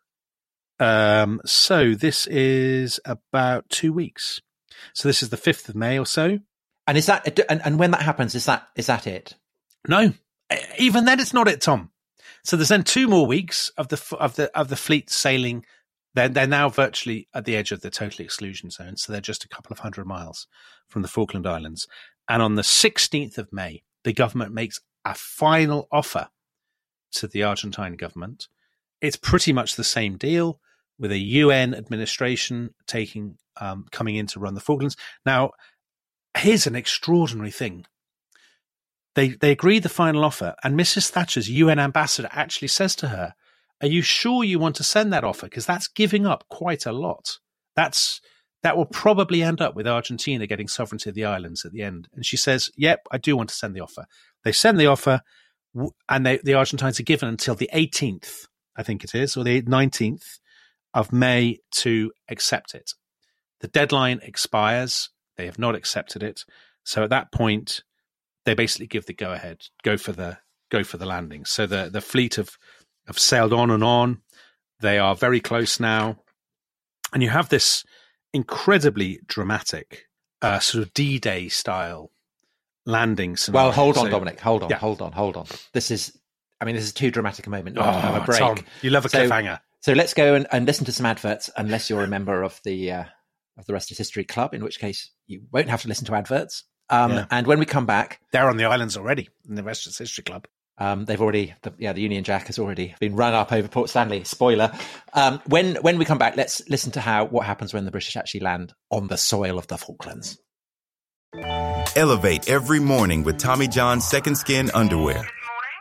[0.79, 4.41] Um, so this is about two weeks.
[4.93, 6.39] So this is the fifth of May or so.
[6.85, 9.33] And is that and, and when that happens, is that is that it?
[9.87, 10.13] No,
[10.77, 11.91] even then, it's not it, Tom.
[12.43, 15.65] So there's then two more weeks of the of the of the fleet sailing
[16.17, 19.45] they're, they're now virtually at the edge of the total exclusion zone, so they're just
[19.45, 20.47] a couple of hundred miles
[20.87, 21.87] from the Falkland Islands.
[22.27, 26.29] And on the 16th of May, the government makes a final offer
[27.11, 28.47] to the Argentine government.
[28.99, 30.59] It's pretty much the same deal
[30.97, 34.97] with a UN administration taking um, coming in to run the Falklands.
[35.23, 35.51] Now,
[36.35, 37.85] here's an extraordinary thing.
[39.13, 41.09] They they agree the final offer, and Mrs.
[41.09, 43.35] Thatcher's UN ambassador actually says to her,
[43.81, 45.45] Are you sure you want to send that offer?
[45.45, 47.37] Because that's giving up quite a lot.
[47.75, 48.21] That's
[48.63, 52.07] that will probably end up with Argentina getting sovereignty of the islands at the end.
[52.13, 54.05] And she says, "Yep, I do want to send the offer."
[54.43, 55.21] They send the offer,
[56.09, 59.61] and they, the Argentines are given until the 18th, I think it is, or the
[59.61, 60.39] 19th
[60.93, 62.93] of May to accept it.
[63.59, 65.09] The deadline expires.
[65.37, 66.43] They have not accepted it.
[66.83, 67.83] So at that point,
[68.45, 71.45] they basically give the go ahead, go for the go for the landing.
[71.45, 72.57] So the the fleet have
[73.07, 74.21] have sailed on and on.
[74.79, 76.17] They are very close now,
[77.13, 77.83] and you have this
[78.33, 80.05] incredibly dramatic
[80.41, 82.11] uh, sort of D Day style
[82.85, 83.65] landing scenario.
[83.67, 84.39] Well, hold on, So- Dominic.
[84.39, 84.77] Hold on, Yeah.
[84.77, 85.45] hold on, hold on.
[85.73, 86.17] This is,
[86.61, 88.39] I mean, this is too dramatic a moment not to Oh, have a break.
[88.39, 89.59] Tom, you love a So- cliffhanger.
[89.81, 92.91] So let's go and, and listen to some adverts, unless you're a member of the
[92.91, 93.03] uh,
[93.57, 96.15] of the Rest is History Club, in which case you won't have to listen to
[96.15, 96.63] adverts.
[96.89, 97.25] Um, Yeah.
[97.31, 100.23] And when we come back, They're on the islands already in the Rest is History
[100.23, 100.47] Club.
[100.77, 103.89] Um, they've already, the, yeah, the Union Jack has already been rung up over Port
[103.89, 104.23] Stanley.
[104.23, 104.71] Spoiler.
[105.13, 108.15] Um, when when we come back, let's listen to how what happens when the British
[108.15, 110.37] actually land on the soil of the Falklands.
[111.95, 115.27] Elevate every morning with Tommy John's Second Skin Underwear.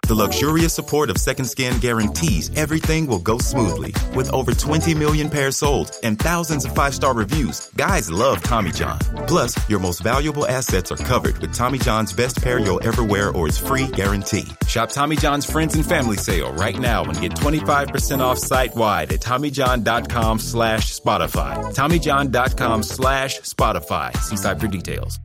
[0.07, 3.93] The luxurious support of Second Skin guarantees everything will go smoothly.
[4.15, 8.71] With over 20 million pairs sold and thousands of five star reviews, guys love Tommy
[8.71, 9.01] John.
[9.27, 13.33] Plus, your most valuable assets are covered with Tommy John's best pair you'll ever wear
[13.33, 14.47] or its free guarantee.
[14.69, 19.11] Shop Tommy John's Friends and Family Sale right now and get 25% off site wide
[19.13, 21.57] at TommyJohn.com slash Spotify.
[21.75, 24.17] TommyJohn.com slash Spotify.
[24.19, 25.19] See site for details.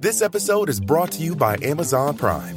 [0.00, 2.56] This episode is brought to you by Amazon Prime.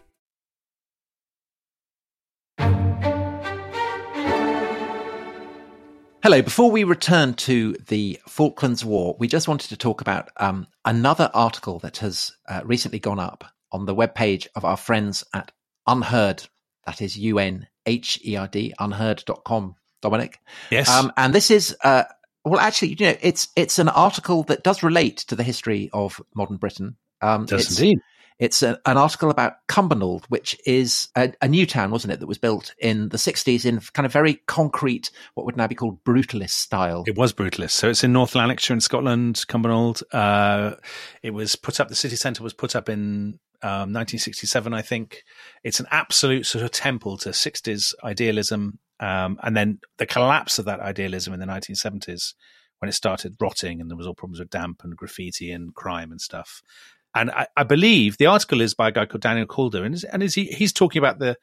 [6.23, 6.39] Hello.
[6.43, 11.31] Before we return to the Falklands War, we just wanted to talk about um, another
[11.33, 15.51] article that has uh, recently gone up on the webpage of our friends at
[15.87, 16.47] UnHerd.
[16.85, 20.37] That is U N H E R D, unheard.com, Dominic.
[20.69, 20.89] Yes.
[20.89, 22.03] Um, and this is, uh,
[22.45, 26.21] well, actually, you know, it's it's an article that does relate to the history of
[26.35, 26.97] modern Britain.
[27.23, 27.99] Um, Does indeed.
[28.41, 32.27] It's a, an article about Cumbernauld, which is a, a new town, wasn't it, that
[32.27, 36.03] was built in the 60s in kind of very concrete, what would now be called
[36.03, 37.03] brutalist style.
[37.05, 37.69] It was brutalist.
[37.69, 40.01] So it's in North Lanarkshire in Scotland, Cumbernauld.
[40.11, 40.75] Uh,
[41.21, 45.23] it was put up, the city centre was put up in um, 1967, I think.
[45.63, 48.79] It's an absolute sort of temple to 60s idealism.
[48.99, 52.33] Um, and then the collapse of that idealism in the 1970s
[52.79, 56.09] when it started rotting and there was all problems with damp and graffiti and crime
[56.09, 56.63] and stuff.
[57.15, 60.03] And I, I believe the article is by a guy called Daniel Kalder, and, is,
[60.03, 61.37] and is he, he's talking about the,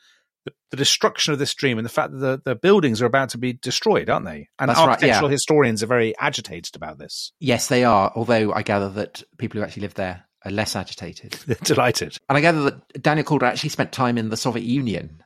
[0.45, 3.31] the, the destruction of this dream and the fact that the, the buildings are about
[3.31, 4.49] to be destroyed, aren't they?
[4.59, 5.35] And That's right, architectural yeah.
[5.35, 7.33] historians are very agitated about this.
[7.39, 11.33] Yes, they are, although I gather that people who actually live there are less agitated.
[11.47, 12.17] They're delighted.
[12.29, 15.23] And I gather that Daniel Kalder actually spent time in the Soviet Union.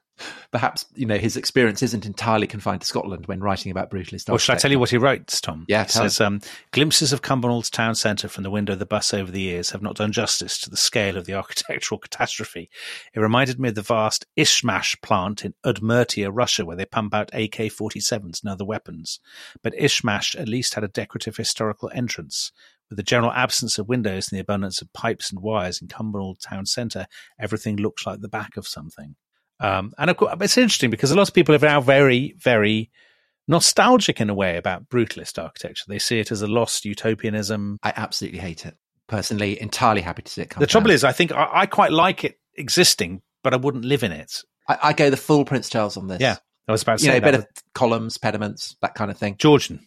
[0.50, 4.38] Perhaps, you know, his experience isn't entirely confined to Scotland when writing about brutalist Well,
[4.38, 5.64] shall I tell you what he wrote, Tom?
[5.68, 6.40] Yeah, says um,
[6.72, 9.82] glimpses of Cumbernauld town centre from the window of the bus over the years have
[9.82, 12.70] not done justice to the scale of the architectural catastrophe.
[13.14, 17.30] It reminded me of the vast Izhmash plant in Udmurtia, Russia, where they pump out
[17.32, 19.20] AK-47s and other weapons.
[19.62, 22.52] But Izhmash at least had a decorative historical entrance.
[22.90, 26.40] With the general absence of windows and the abundance of pipes and wires in Cumbernauld
[26.42, 27.06] town centre,
[27.40, 29.16] everything looks like the back of something.
[29.60, 32.90] Um, and of course, it's interesting because a lot of people are now very, very
[33.48, 35.84] nostalgic in a way about brutalist architecture.
[35.88, 37.78] They see it as a lost utopianism.
[37.82, 38.76] I absolutely hate it.
[39.08, 40.94] Personally, entirely happy to see it come the trouble down.
[40.94, 44.42] is, I think I, I quite like it existing, but I wouldn't live in it.
[44.68, 46.20] I, I go the full Prince Charles on this.
[46.20, 46.36] Yeah,
[46.66, 47.32] I was about to You say know, that.
[47.40, 49.36] better columns, pediments, that kind of thing.
[49.38, 49.86] Georgian.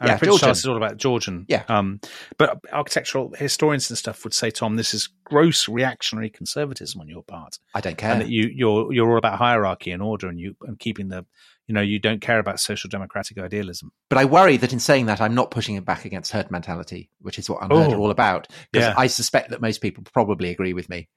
[0.00, 0.46] And Yeah, Prince Georgian.
[0.46, 1.44] Charles is all about Georgian.
[1.48, 1.62] Yeah.
[1.68, 2.00] Um,
[2.38, 7.22] but architectural historians and stuff would say, Tom, this is gross reactionary conservatism on your
[7.22, 8.12] part, I don't care.
[8.12, 11.26] and that you you're you're all about hierarchy and order, and you and keeping the
[11.66, 13.92] you know you don't care about social democratic idealism.
[14.08, 17.10] But I worry that in saying that, I'm not pushing it back against herd mentality,
[17.20, 17.92] which is what UnHerd Oh.
[17.92, 18.48] are all about.
[18.72, 18.94] Because Yeah.
[18.96, 21.08] I suspect that most people probably agree with me,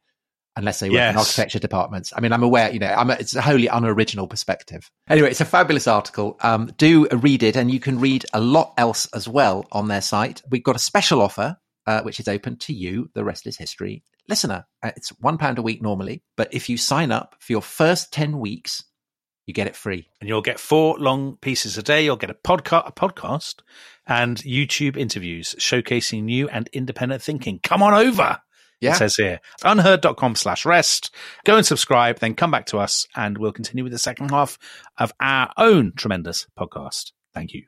[0.56, 2.14] unless they work in architecture departments.
[2.16, 4.90] I mean, I'm aware, you know, I'm a, it's a wholly unoriginal perspective.
[5.10, 6.38] Anyway, it's a fabulous article.
[6.42, 10.02] Um, do read it, and you can read a lot else as well on their
[10.02, 10.42] site.
[10.50, 14.04] We've got a special offer, uh, which is open to you, the rest is history
[14.28, 14.66] listener.
[14.82, 18.14] Uh, it's one pound a week normally, but if you sign up for your first
[18.14, 18.84] 10 weeks,
[19.46, 20.08] you get it free.
[20.22, 22.06] and you'll get four long pieces a day.
[22.06, 23.56] You'll get a podcast, a podcast,
[24.08, 27.60] and YouTube interviews showcasing new and independent thinking.
[27.62, 28.40] Come on over.
[28.84, 28.92] Yeah.
[28.92, 31.16] It says here, unherd.com slash rest.
[31.46, 34.60] Go and subscribe, then come back to us, and we'll continue with the second half
[34.98, 37.14] of our own tremendous podcast.
[37.34, 37.64] Thank you.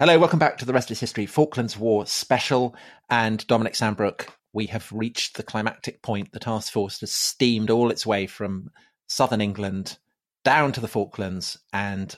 [0.00, 2.74] Hello, welcome back to the Rest is History Falklands War special.
[3.08, 6.32] And Dominic Sandbrook, we have reached the climactic point.
[6.32, 8.70] The task force has steamed all its way from
[9.06, 9.98] southern England
[10.42, 12.12] down to the Falklands, and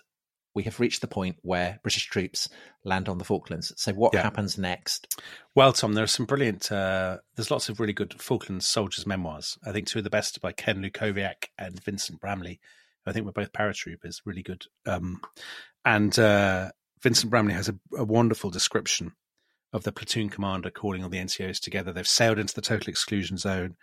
[0.54, 2.48] we have reached the point where British troops
[2.84, 3.72] land on the Falklands.
[3.76, 4.22] So, what Yeah.
[4.22, 5.20] happens next?
[5.54, 6.70] Well, Tom, there are some brilliant.
[6.70, 9.58] Uh, there's lots of really good Falklands soldiers' memoirs.
[9.66, 12.60] I think two of the best are by Ken Lukowiak and Vincent Bramley.
[13.06, 14.20] I think we're both paratroopers.
[14.24, 14.66] Really good.
[14.86, 15.20] Um,
[15.84, 16.70] and uh,
[17.02, 19.12] Vincent Bramley has a, a wonderful description
[19.72, 21.92] of the platoon commander calling all the NCOs together.
[21.92, 23.76] They've sailed into the total exclusion zone.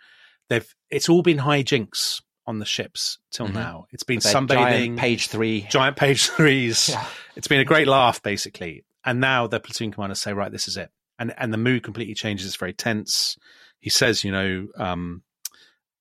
[0.48, 0.72] They've.
[0.90, 3.54] It's all been hijinks on the ships till Mhm.
[3.54, 3.86] now.
[3.90, 5.66] It's been sunbathing, page three.
[5.70, 6.90] giant page threes.
[6.90, 7.06] Yeah.
[7.36, 8.84] It's been a great laugh, basically.
[9.04, 10.90] And now the platoon commanders say, right, this is it.
[11.18, 12.46] And and the mood completely changes.
[12.46, 13.38] It's very tense.
[13.78, 15.22] He says, you know, um,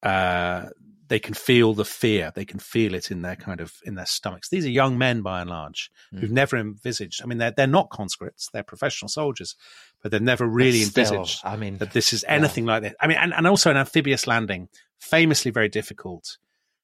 [0.04, 0.66] uh,
[1.08, 2.32] they can feel the fear.
[2.36, 4.50] They can feel it in their kind of in their stomachs.
[4.50, 6.20] These are young men, by and large, Mm.
[6.20, 7.22] who've never envisaged.
[7.24, 8.50] I mean, they're they're not conscripts.
[8.54, 9.56] They're professional soldiers,
[10.02, 12.94] but they've never really still, envisaged I mean, that this is anything like this.
[13.02, 16.38] I mean, and, and also an amphibious landing, famously very difficult.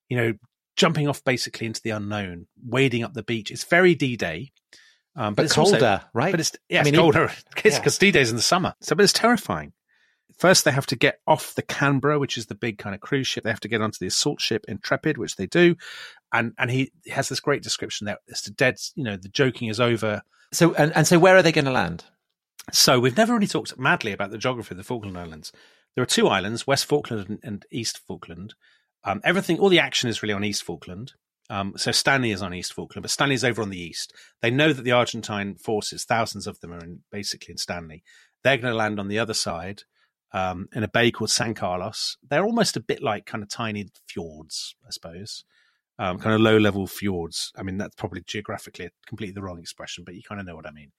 [0.09, 0.33] You know,
[0.75, 3.51] jumping off basically into the unknown, wading up the beach.
[3.51, 4.51] It's very D Day,
[5.15, 6.31] um, but, but it's colder, also, right?
[6.31, 7.31] But it's yeah, I it's mean, even- colder
[7.63, 7.77] yeah.
[7.79, 8.73] because D Day's in the summer.
[8.81, 9.73] So, but it's terrifying.
[10.37, 13.25] First, they have to get off the Canberra, which is the big kind of cruise
[13.25, 13.45] ship.
[13.45, 15.75] They have to get onto the assault ship Intrepid, which they do,
[16.33, 18.17] and and he has this great description there.
[18.27, 18.75] It's the dead.
[18.95, 20.23] You know, the joking is over.
[20.51, 22.03] so, and, and so, where are they going to land?
[22.73, 25.51] So we've never really talked madly about the geography of the Falkland Islands.
[25.95, 28.53] There are two islands, West Falkland and, East Falkland.
[29.03, 31.13] Um, everything, all the action is really on East Falkland.
[31.49, 34.13] Um, so Stanley is on East Falkland, but Stanley's over on the east.
[34.41, 38.03] They know that the Argentine forces, thousands of them, are in, basically in Stanley.
[38.43, 39.83] They're going to land on the other side
[40.31, 42.17] um, in a bay called San Carlos.
[42.27, 45.45] They're almost a bit like kind of tiny fjords, I suppose,
[45.99, 47.51] um, kind of low level fjords.
[47.55, 50.67] I mean, that's probably geographically completely the wrong expression, but you kind of know what
[50.67, 50.91] I mean.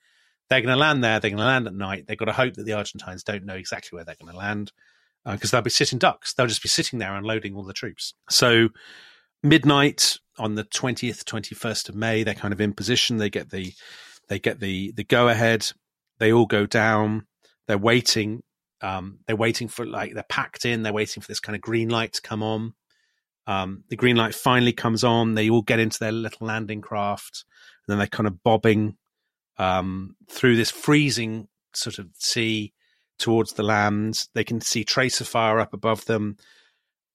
[0.49, 1.19] They're going to land there.
[1.19, 2.07] They're going to land at night.
[2.07, 4.73] They've got to hope that the Argentines don't know exactly where they're going to land
[5.25, 6.35] because they'll be sitting ducks.
[6.35, 8.15] They'll just be sitting there unloading all the troops.
[8.31, 8.69] So
[9.43, 13.17] midnight on the twentieth, twenty first of May, they're kind of in position.
[13.17, 13.73] They get the
[14.29, 15.69] they get the the go ahead.
[16.19, 17.27] They all go down.
[17.67, 18.43] They're waiting.
[18.83, 20.83] Um, they're waiting for like they're packed in.
[20.83, 22.75] They're waiting for this kind of green light to come on.
[23.49, 25.35] Um, the green light finally comes on.
[25.35, 27.45] They all get into their little landing craft,
[27.87, 28.97] and then they're kind of bobbing
[29.59, 32.73] um, through this freezing sort of sea
[33.19, 34.27] towards the land.
[34.35, 36.37] They can see tracer fire up above them.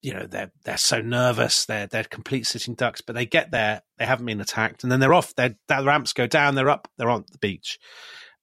[0.02, 1.66] You know, they're they're so nervous.
[1.66, 3.82] They're they're complete sitting ducks, but they get there.
[3.98, 5.36] They haven't been attacked, and then they're off.
[5.36, 6.56] Their their ramps go down.
[6.56, 6.88] They're up.
[6.98, 7.78] They're on the beach,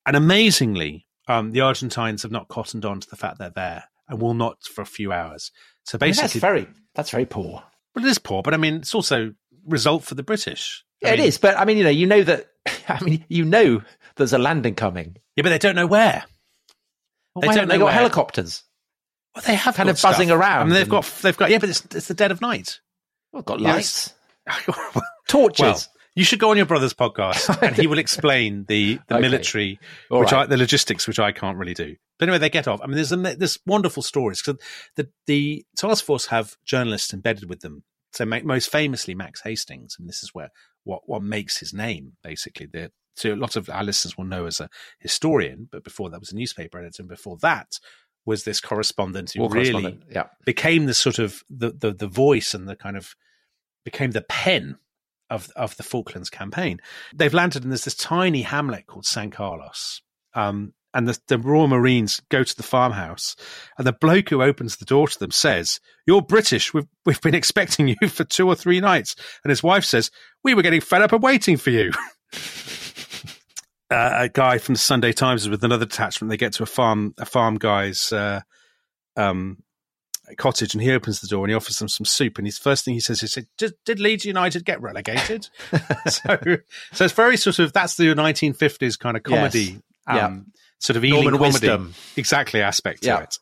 [0.07, 4.21] and amazingly, um, the Argentines have not cottoned on to the fact they're there and
[4.21, 5.53] will not for a few hours.
[5.85, 7.63] So I mean, basically, that's very that's very poor.
[7.95, 9.35] well, it is poor, but I mean, it's also
[9.67, 10.85] result for the British.
[11.05, 12.47] I mean, it is, but I mean, you know, you know that.
[13.01, 13.83] I mean, you know,
[14.17, 15.17] there's a landing coming.
[15.37, 16.25] Yeah, but they don't know where.
[17.35, 17.93] Well, They don't they got where.
[17.95, 18.65] helicopters.
[19.35, 20.41] Well, they have Kind of buzzing stuff.
[20.41, 22.41] around I mean, they've and- got they've got yeah, but it's it's the dead of
[22.41, 22.81] night.
[23.33, 24.15] Well, got lights,
[24.67, 25.89] well, torches.
[26.17, 29.21] you should go on your brother's podcast, and he will explain the the Okay.
[29.23, 29.79] military,
[30.11, 30.43] All which right.
[30.43, 31.95] I, the logistics, which I can't really do.
[32.19, 32.81] But anyway, they get off.
[32.83, 34.61] I mean, there's a, there's wonderful stories because
[34.97, 37.85] the the task force have journalists embedded with them.
[38.19, 40.51] So ma- most famously, Max Hastings, and this is where
[40.83, 42.67] what what makes his name basically.
[42.67, 46.19] The so a lot of our listeners will know as a historian, but before that
[46.19, 47.79] was a newspaper editor, and before that
[48.27, 50.25] was this correspondent who War really correspondent, yeah.
[50.45, 53.15] became the sort of the, the the voice and the kind of
[53.85, 54.79] became the pen
[55.31, 56.81] of of the Falklands campaign.
[57.15, 60.03] They've landed and there's this tiny hamlet called San Carlos.
[60.35, 63.37] Um, and the, the Royal Marines go to the farmhouse,
[63.77, 66.73] and the bloke who opens the door to them says, "You're British.
[66.73, 69.15] We've we've been expecting you for two or three nights."
[69.45, 70.11] And his wife says,
[70.43, 71.93] "We were getting fed up of waiting for you."
[73.91, 76.31] uh, a guy from the Sunday Times is with another detachment.
[76.31, 78.41] They get to a farm a farm guy's uh,
[79.17, 79.59] um,
[80.37, 82.39] cottage, and he opens the door and he offers them some soup.
[82.39, 85.49] And his first thing he says is, "Did, did Leeds United get relegated?"
[86.09, 86.39] so,
[86.93, 89.81] so it's very sort of that's the 1950s kind of comedy.
[90.09, 90.25] Yes.
[90.25, 90.47] Um,
[90.79, 91.95] sort of Ealing Norman comedy, Wisdom.
[92.17, 93.23] exactly aspect to Yeah.
[93.23, 93.39] it.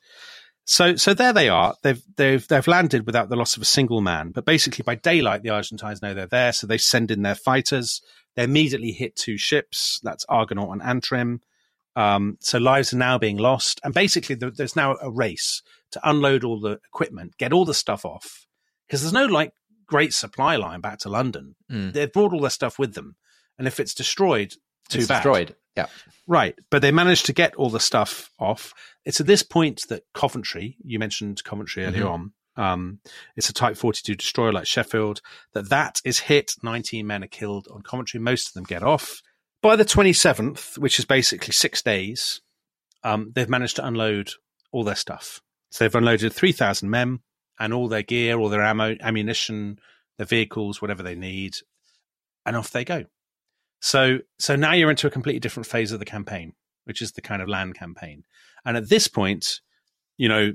[0.69, 1.75] So, so there they are.
[1.83, 4.31] They've they've they've landed without the loss of a single man.
[4.31, 8.01] But basically, by daylight, the Argentines know they're there, so they send in their fighters.
[8.35, 10.01] They immediately hit two ships.
[10.03, 11.41] That's Argonaut and Antrim.
[11.95, 15.63] Um, so lives are now being lost, and basically, there, there's now a race
[15.93, 18.47] to unload all the equipment, get all the stuff off,
[18.87, 19.53] because there's no like
[19.87, 21.55] great supply line back to London.
[21.73, 21.93] Mm.
[21.93, 23.15] They've brought all their stuff with them,
[23.57, 24.53] and if it's destroyed,
[24.91, 25.19] too it's bad.
[25.19, 25.55] destroyed.
[25.77, 25.87] Yeah.
[26.27, 26.55] Right.
[26.71, 28.73] But they managed to get all the stuff off.
[29.05, 32.11] It's at this point that Coventry, you mentioned Coventry earlier Mhm.
[32.11, 33.01] on, um,
[33.37, 35.21] it's a Type 42 destroyer like Sheffield,
[35.53, 36.53] that that is hit.
[36.63, 38.19] 19 men are killed on Coventry.
[38.19, 39.21] Most of them get off.
[39.63, 42.41] By the 27th, which is basically six days,
[43.05, 44.31] um, they've managed to unload
[44.73, 45.41] all their stuff.
[45.71, 47.21] So they've unloaded 3,000 men
[47.59, 49.79] and all their gear, all their ammo, ammunition,
[50.17, 51.55] their vehicles, whatever they need,
[52.45, 53.05] and off they go.
[53.81, 56.55] So so now you're into a completely different phase of the campaign,
[56.85, 58.25] which is the kind of land campaign.
[58.65, 59.61] And at this point,
[60.17, 60.53] you know,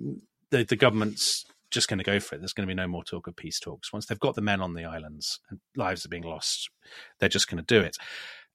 [0.49, 2.39] the the government's just going to go for it.
[2.39, 3.93] There's going to be no more talk of peace talks.
[3.93, 6.69] Once they've got the men on the islands and lives are being lost,
[7.19, 7.95] they're just going to do it.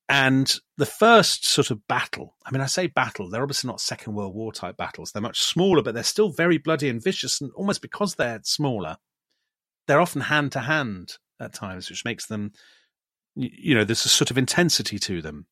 [0.09, 4.15] And the first sort of battle, I mean, I say battle, they're obviously not Second
[4.15, 5.11] World War type battles.
[5.11, 7.41] They're much smaller, but they're still very bloody and vicious.
[7.41, 8.99] And almost because they're smaller,
[9.89, 12.53] they're often hand to hand at times, which makes them
[13.37, 15.47] you know, there's a sort of intensity to them.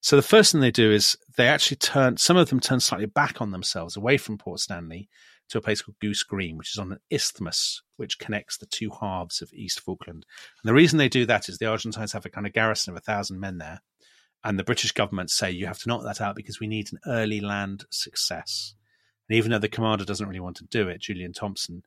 [0.00, 3.06] So the first thing they do is they actually turn, some of them turn slightly
[3.06, 5.08] back on themselves away from Port Stanley
[5.50, 8.90] to a place called Goose Green, which is on an isthmus which connects the two
[9.00, 10.24] halves of East Falkland.
[10.62, 12.96] And the reason they do that is the Argentines have a kind of garrison of
[12.96, 13.80] a thousand men there.
[14.44, 17.00] And the British government say you have to knock that out because we need an
[17.06, 18.74] early land success.
[19.28, 21.82] And even though the commander doesn't really want to do it, Julian Thompson,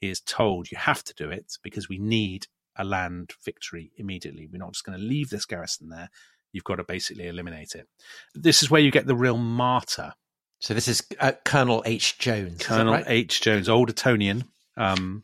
[0.00, 2.46] he is told you have to do it because we need
[2.78, 4.48] a land victory immediately.
[4.50, 6.10] We're not just going to leave this garrison there.
[6.52, 7.88] You've got to basically eliminate it.
[8.34, 10.14] This is where you get the real martyr,
[10.58, 12.18] So this is uh, Colonel H.
[12.18, 12.62] Jones.
[12.62, 13.04] Colonel right?
[13.06, 13.40] H.
[13.40, 14.44] Jones, old Etonian,
[14.76, 15.22] um,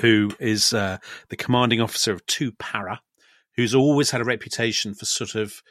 [0.00, 0.98] who is uh,
[1.28, 3.00] the commanding officer of two para,
[3.56, 5.62] who's always had a reputation for sort of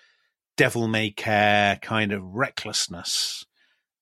[0.57, 3.45] devil may care kind of recklessness.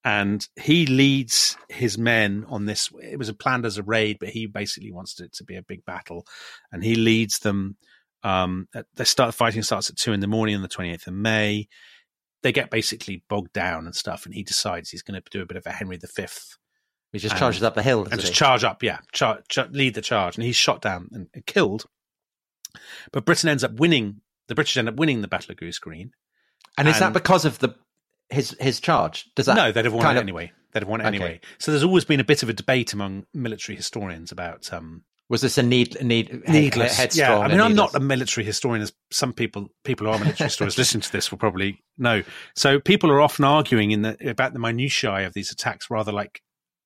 [0.05, 2.89] And he leads his men on this.
[3.01, 5.83] It was planned as a raid, but he basically wants it to be a big
[5.83, 6.25] battle.
[6.71, 7.75] And he leads them.
[8.23, 11.13] Um, at- they start fighting starts at two in the morning on the 28th of
[11.15, 11.67] May.
[12.43, 14.25] They get basically bogged down and stuff.
[14.25, 16.07] And he decides he's going to do a bit of a Henry V
[17.11, 18.03] He just and- charges up the hill.
[18.05, 18.33] and just he?
[18.33, 21.85] charge up, yeah, char- char- lead the charge, and he's shot down and, and killed.
[23.11, 24.21] But Britain ends up winning.
[24.47, 26.11] The British end up winning the Battle of Goose Green.
[26.77, 27.69] and is that because of the
[28.29, 29.29] his his charge?
[29.35, 30.51] Does that no, they'd have won it of- anyway.
[30.73, 31.15] They'd have won it Okay.
[31.15, 31.39] anyway.
[31.57, 35.39] So there's always been a bit of a debate among military historians about um, Was
[35.41, 36.97] this a need need needless.
[36.97, 37.29] headstrong?
[37.39, 40.47] yeah, I mean, I'm not a military historian, as some people people who are military
[40.47, 42.23] historians listening to this will probably know.
[42.55, 46.41] So people are often arguing in the about the minutiae of these attacks, rather like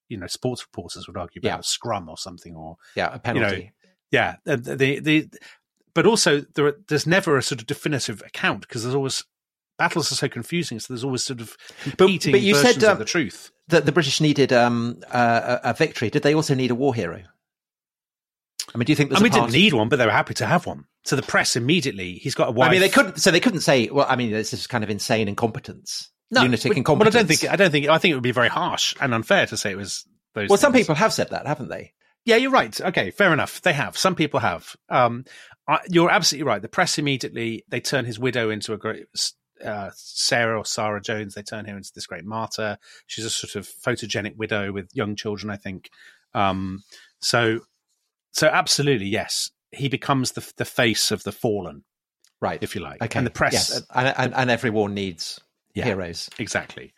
[0.08, 1.60] you know sports reporters would argue about Yeah.
[1.60, 3.72] a scrum or something, or yeah a penalty.
[4.12, 5.30] yeah the, the, the
[5.96, 9.24] but also there are, there's never a sort of definitive account because there's always
[9.80, 12.92] battles are so confusing so there's always sort of competing but you said, versions um,
[12.92, 16.10] of the truth that the British needed um, uh, a, a victory.
[16.10, 17.22] Did they also need a war hero?
[18.74, 19.12] I mean, do you think?
[19.12, 20.86] I There's mean, a didn't need one, but they were happy to have one.
[21.04, 22.70] So the press immediately, he's got a wife.
[22.70, 23.20] I mean, they couldn't.
[23.20, 23.90] So they couldn't say.
[23.90, 27.14] Well, I mean, this is kind of insane incompetence, lunatic but, incompetence.
[27.14, 27.52] But I don't think.
[27.52, 27.88] I don't think.
[27.88, 30.06] I think it would be very harsh and unfair to say it was
[30.36, 30.50] those.
[30.50, 31.94] well, some people have said that, haven't they?
[32.26, 32.80] Yeah, you're right.
[32.80, 33.62] Okay, fair enough.
[33.62, 33.98] They have.
[33.98, 34.76] Some people have.
[34.90, 35.26] Um,
[35.68, 36.62] I, you're absolutely right.
[36.62, 39.06] The press immediately they turn his widow into a great
[39.64, 41.34] uh, Sarah or Sarah Jones.
[41.36, 42.78] They turn her into this great martyr.
[43.08, 45.90] She's a sort of photogenic widow with young children, I think.
[46.34, 46.84] Um,
[47.22, 47.62] so,
[48.32, 51.84] so absolutely, yes, he becomes the the face of the fallen,
[52.42, 52.60] Right.
[52.62, 53.02] if you like.
[53.04, 53.18] Okay.
[53.20, 53.82] and the press Yes.
[53.94, 55.40] And, and, and every war needs
[55.74, 55.86] Yeah.
[55.86, 56.30] heroes.
[56.40, 56.94] Exactly.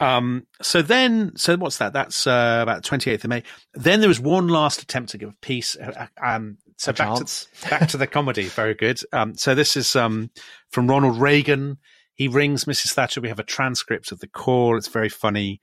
[0.00, 1.92] Um, so then, so what's that?
[1.92, 3.42] That's uh, about 28th of May.
[3.74, 5.76] Then there was one last attempt to give peace.
[5.76, 8.44] Uh, Um, so back to, back to the comedy.
[8.44, 8.98] Very good.
[9.12, 10.30] Um, so this is um,
[10.70, 11.78] from Ronald Reagan.
[12.14, 12.92] He rings Mrs.
[12.92, 13.20] Thatcher.
[13.20, 14.76] We have a transcript of the call.
[14.76, 15.60] It's very funny.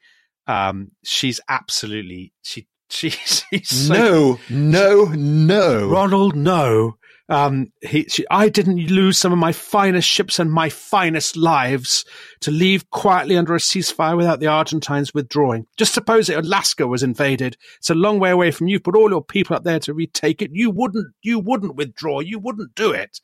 [0.48, 5.88] Um, she's absolutely, she, she, she's so no, no, no.
[5.88, 6.98] Ronald, no.
[7.30, 12.04] Um, he, she, I didn't lose some of my finest ships and my finest lives
[12.42, 15.68] to leave quietly under a ceasefire without the Argentines withdrawing.
[15.78, 17.56] Just suppose that Alaska was invaded.
[17.78, 18.80] It's a long way away from you.
[18.80, 20.50] Put all your people up there to retake it.
[20.54, 22.20] You wouldn't, you wouldn't withdraw.
[22.20, 23.22] You wouldn't do it.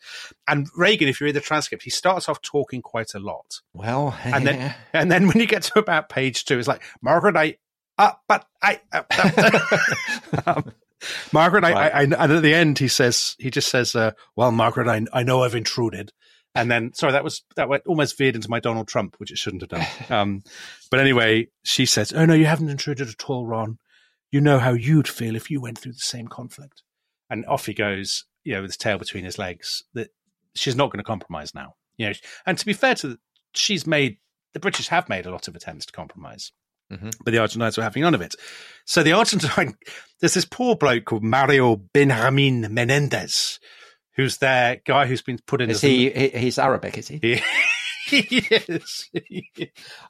[0.48, 3.62] And Reagan, if you read the transcript, he starts off talking quite a lot.
[3.74, 7.36] Well, And then, and then when you get to about page two, it's like, Margaret,
[7.36, 7.58] I,
[7.98, 9.04] uh, but I, uh,
[10.46, 10.72] um,
[11.32, 11.94] Margaret, I, Right.
[11.94, 15.06] I, I, and at the end, he says, he just says, uh, well, Margaret, I,
[15.14, 16.12] I know I've intruded.
[16.54, 19.38] And then, sorry, that was, that went almost veered into my Donald Trump, which it
[19.38, 19.86] shouldn't have done.
[20.10, 20.44] Um,
[20.90, 23.78] but anyway, she says, oh no, you haven't intruded at all, Ron.
[24.32, 26.84] You know how you'd feel if you went through the same conflict.
[27.30, 30.12] And off he goes, you know, with his tail between his legs, that
[30.56, 31.74] she's not going to compromise now.
[31.98, 32.14] You know,
[32.46, 33.20] and to be fair to, the,
[33.54, 34.18] she's made,
[34.54, 36.52] the British have made a lot of attempts to compromise
[36.92, 37.14] Mhm.
[37.24, 38.36] but the Argentines were having none of it.
[38.86, 39.76] So the Argentine,
[40.22, 43.60] there's this poor bloke called Mario Benjamin Menendez,
[44.16, 46.30] who's their guy who's been put in is as he, he?
[46.30, 47.18] He's Arabic, is he?
[47.18, 47.42] he,
[48.52, 49.10] is.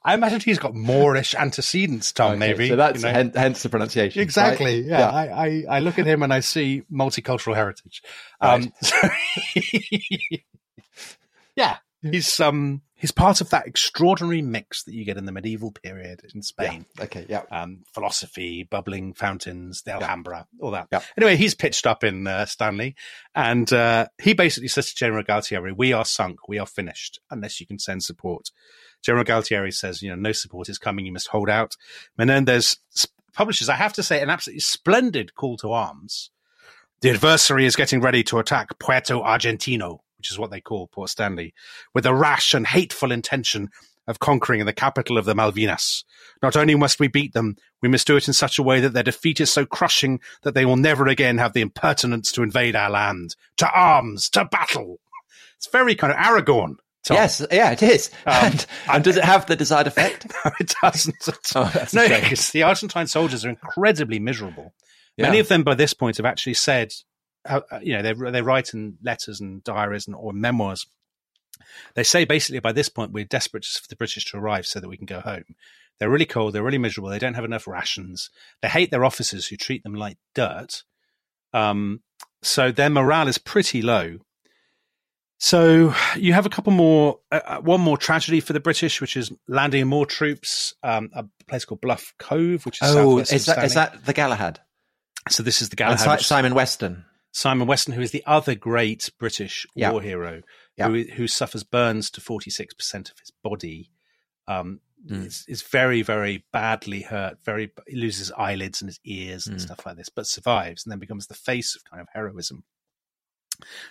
[0.03, 2.31] I imagine he's got Moorish antecedents, Tom.
[2.31, 3.13] Okay, maybe So that's you know.
[3.13, 4.19] hen- hence the pronunciation.
[4.19, 4.23] right?
[4.23, 4.81] exactly.
[4.81, 8.01] Yeah, I, I I look at him and I see multicultural heritage.
[8.41, 8.95] Um, so
[11.55, 11.77] yeah,
[12.11, 16.21] he's um he's part of that extraordinary mix that you get in the medieval period
[16.23, 16.41] in Yeah.
[16.41, 16.85] Spain.
[16.99, 17.25] Okay.
[17.29, 17.43] Yeah.
[17.51, 20.87] um, philosophy, bubbling fountains, the Alhambra, all that.
[20.91, 21.01] Yeah.
[21.17, 22.95] Anyway, he's pitched up in uh, Stanley,
[23.33, 27.59] and uh, he basically says to General Galtieri, "We are sunk, we are finished, unless
[27.59, 28.51] you can send support."
[29.03, 31.05] General Galtieri says, "You know, no support is coming.
[31.05, 31.75] You must hold out."
[32.17, 32.77] Menendez
[33.33, 36.31] publishes, I have to say, an absolutely splendid call to arms.
[37.01, 41.11] The adversary is getting ready to attack Puerto Argentino, which is what they call Port
[41.11, 41.53] Stanley,
[41.93, 43.69] with a rash and hateful intention
[44.07, 46.03] of conquering the capital of the Malvinas.
[46.41, 48.93] Not only must we beat them, we must do it in such a way that
[48.93, 52.75] their defeat is so crushing that they will never again have the impertinence to invade
[52.75, 53.35] our land.
[53.57, 54.99] To arms, to battle.
[55.57, 56.77] It's very kind of Aragorn.
[57.03, 57.17] Tom.
[57.17, 57.45] Yes.
[57.51, 58.09] Yeah, it is.
[58.25, 60.25] Um, and, and does it have the desired effect?
[60.43, 61.27] No, it doesn't.
[61.27, 61.69] at all.
[61.71, 64.73] Oh, no, because the Argentine soldiers are incredibly miserable.
[65.17, 65.27] Yeah.
[65.27, 66.93] Many of them, by this point, have actually said,
[67.45, 70.85] uh, uh, you know, they they write in letters and diaries and or memoirs.
[71.93, 74.89] They say basically by this point we're desperate for the British to arrive so that
[74.89, 75.55] we can go home.
[75.99, 76.53] They're really cold.
[76.53, 77.09] They're really miserable.
[77.09, 78.29] They don't have enough rations.
[78.61, 80.83] They hate their officers who treat them like dirt.
[81.53, 82.01] Um,
[82.41, 84.19] so their morale is pretty low.
[85.37, 89.15] So you have a couple more, uh, uh, one more tragedy for the British, which
[89.17, 90.73] is landing more troops.
[90.81, 94.59] Um, a place called Bluff Cove, which is Oh, is that is that the Galahad?
[95.29, 96.19] So this is the Galahad.
[96.19, 97.05] Si- Simon Weston.
[97.35, 99.91] Simon Weston, who is the other great British Yeah.
[99.91, 100.41] war hero,
[100.77, 100.87] Yeah.
[100.87, 103.91] who who suffers burns to forty six percent of his body,
[104.47, 105.25] um, Mm.
[105.25, 107.37] is, is very very badly hurt.
[107.43, 109.61] Very he loses eyelids and his ears and Mm.
[109.61, 112.63] stuff like this, but survives and then becomes the face of kind of heroism.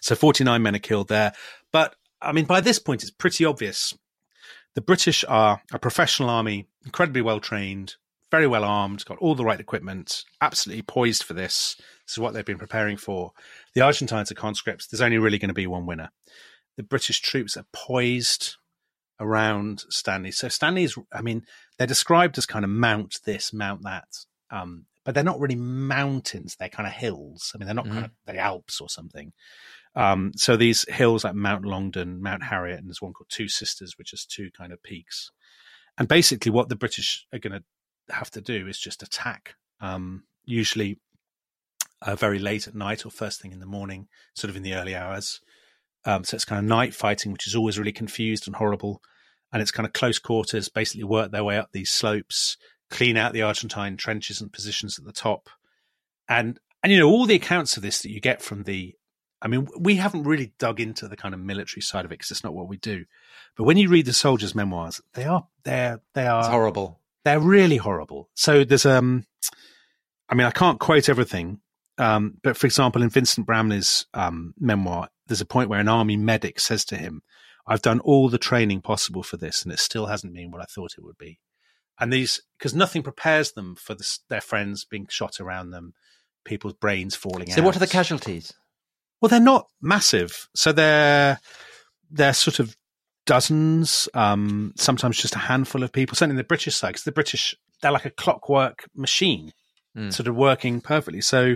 [0.00, 1.34] So forty nine men are killed there,
[1.70, 3.92] but I mean by this point it's pretty obvious.
[4.72, 7.96] The British are a professional army, incredibly well trained,
[8.34, 11.76] very well armed, got all the right equipment, absolutely poised for this.
[12.04, 13.30] This is what they've been preparing for.
[13.76, 14.88] The Argentines are conscripts.
[14.88, 16.10] There's only really going to be one winner.
[16.76, 18.56] The British troops are poised
[19.20, 20.32] around Stanley.
[20.32, 21.46] So Stanley's, I mean,
[21.78, 24.08] they're described as kind of mount this, mount that.
[24.50, 26.56] Um, but they're not really mountains.
[26.58, 27.52] They're kind of hills.
[27.54, 29.32] I mean, they're not kind of the Alps or something.
[29.94, 33.96] Um, so these hills like Mount Longdon, Mount Harriet, and there's one called Two Sisters,
[33.96, 35.30] which is two kind of peaks.
[35.96, 37.62] And basically, what the British are going to
[38.10, 39.54] have to do is just attack.
[39.80, 40.98] Um, usually,
[42.02, 44.74] uh, very late at night or first thing in the morning, sort of in the
[44.74, 45.40] early hours.
[46.04, 49.00] Um, so it's kind of night fighting, which is always really confused and horrible.
[49.52, 52.56] And it's kind of close quarters, basically work their way up these slopes,
[52.90, 55.48] clean out the Argentine trenches and positions at the top.
[56.28, 58.94] And, and, you know, all the accounts of this that you get from the,
[59.40, 62.30] I mean, we haven't really dug into the kind of military side of it because
[62.30, 63.04] it's not what we do.
[63.56, 67.00] But when you read the soldiers' memoirs, they are, they're, they are It's horrible.
[67.24, 68.28] They're really horrible.
[68.34, 69.24] So there's um,
[70.28, 71.60] I mean, I can't quote everything,
[71.98, 76.16] um, but for example, in Vincent Bramley's um, memoir, there's a point where an army
[76.16, 77.22] medic says to him,
[77.66, 80.66] "I've done all the training possible for this, and it still hasn't been what I
[80.66, 81.40] thought it would be."
[81.98, 85.94] And these, because nothing prepares them for this, their friends being shot around them,
[86.44, 87.54] people's brains falling out.
[87.54, 88.52] So, what are the casualties?
[89.20, 90.48] Well, they're not massive.
[90.54, 91.38] So they're
[92.10, 92.76] they're sort of
[93.26, 96.16] dozens, um, sometimes just a handful of people.
[96.16, 99.52] Certainly the British side, because the British they're like a clockwork machine,
[99.96, 100.12] Mm.
[100.12, 101.20] sort of working perfectly.
[101.20, 101.54] So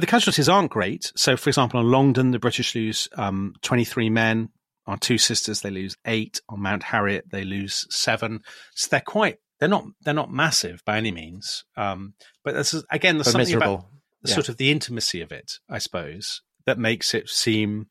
[0.00, 1.12] the casualties aren't great.
[1.14, 4.48] So, for example, on Longdon, the British lose um, twenty three men.
[4.86, 6.40] On Two Sisters, they lose eight.
[6.48, 8.40] On Mount Harriet, they lose seven.
[8.74, 9.36] So they're quite.
[9.60, 9.84] They're not.
[10.00, 11.64] They're not massive by any means.
[11.76, 13.16] Um, but this is again.
[13.18, 13.74] There's But something miserable.
[13.74, 13.86] about
[14.22, 14.34] the Yeah.
[14.34, 17.88] sort of the intimacy of it, I suppose, that makes it seem.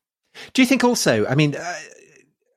[0.54, 1.24] Do you think also?
[1.26, 1.78] I mean, uh,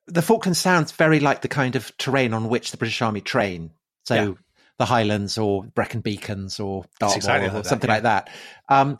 [0.07, 3.71] the Falklands sounds very like the kind of terrain on which the British Army train.
[4.03, 4.33] So Yeah.
[4.77, 7.93] the Highlands or Brecon Beacons or Dartmoor exactly or like that, something yeah.
[7.95, 8.29] like that.
[8.69, 8.99] Um,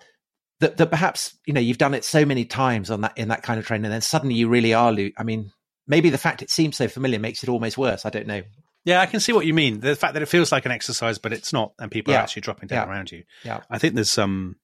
[0.60, 3.42] that, that perhaps you know you've done it so many times on that in that
[3.42, 4.92] kind of train, and then suddenly you really are.
[4.92, 5.52] Lo- I mean,
[5.88, 8.06] maybe the fact it seems so familiar makes it almost worse.
[8.06, 8.44] I don't know.
[8.86, 9.80] Yeah, I can see what you mean.
[9.80, 12.20] The fact that it feels like an exercise, but it's not, and people Yeah.
[12.20, 13.24] are actually dropping down around you.
[13.44, 13.62] Yeah.
[13.70, 14.56] I think there's some.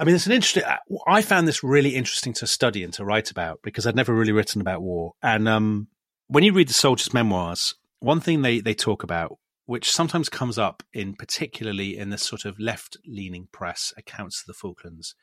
[0.00, 0.62] I mean, it's an interesting.
[1.06, 4.32] I found this really interesting to study and to write about because I'd never really
[4.32, 5.12] written about war.
[5.22, 5.88] And um,
[6.28, 9.36] when you read the soldiers' memoirs, one thing they they talk about,
[9.66, 14.46] which sometimes comes up in particularly in the sort of left leaning press accounts of
[14.46, 15.14] the Falklands,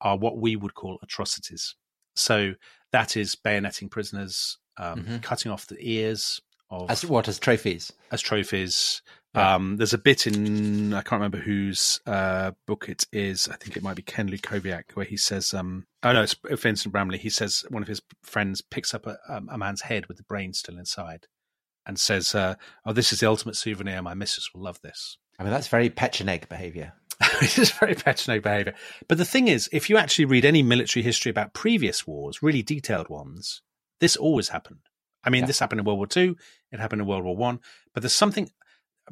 [0.00, 1.76] are what we would call atrocities.
[2.16, 2.54] So
[2.90, 5.22] that is bayoneting prisoners, um, Mhm.
[5.22, 7.92] cutting off the ears of As what as trophies?
[8.10, 9.02] as trophies.
[9.34, 13.48] Um, there's a bit in I can't remember whose uh, book it is.
[13.48, 16.92] I think it might be Ken Lukowiak, where he says, um, "Oh no, it's Vincent
[16.92, 20.18] Bramley." He says one of his friends picks up a, um, a man's head with
[20.18, 21.26] the brain still inside,
[21.86, 24.02] and says, uh, "Oh, this is the ultimate souvenir.
[24.02, 26.92] My missus will love this." I mean, that's very Pecheneg behaviour.
[27.40, 28.74] it is very Pecheneg behaviour.
[29.08, 32.62] But the thing is, if you actually read any military history about previous wars, really
[32.62, 33.62] detailed ones,
[33.98, 34.80] this always happened.
[35.24, 35.46] I mean, Yeah.
[35.46, 36.36] this happened in World War Two,
[36.70, 37.60] it happened in World War One,
[37.94, 38.50] but there's something.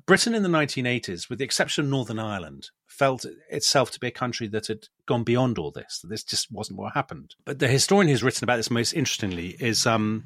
[0.07, 4.13] Britain in the 1980s, with the exception of Northern Ireland, felt itself to be a
[4.13, 6.01] country that had gone beyond all this.
[6.01, 7.35] That this just wasn't what happened.
[7.45, 10.25] But the historian who's written about this most interestingly is um,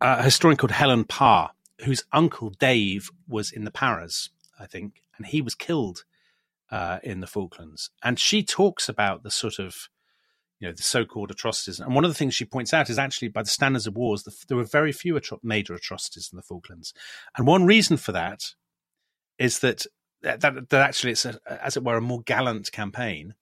[0.00, 1.50] a historian called Helen Parr,
[1.84, 6.04] whose uncle Dave was in the Paras, I think, and he was killed
[6.70, 7.90] uh, in the Falklands.
[8.02, 9.88] And she talks about the sort of,
[10.58, 11.80] you know, the so-called atrocities.
[11.80, 14.22] And one of the things she points out is actually, by the standards of wars,
[14.22, 16.94] the, there were very few atro- major atrocities in the Falklands.
[17.36, 18.54] And one reason for that
[19.38, 19.86] is that
[20.22, 23.34] that, that, actually it's, a, as it were, a more gallant campaign.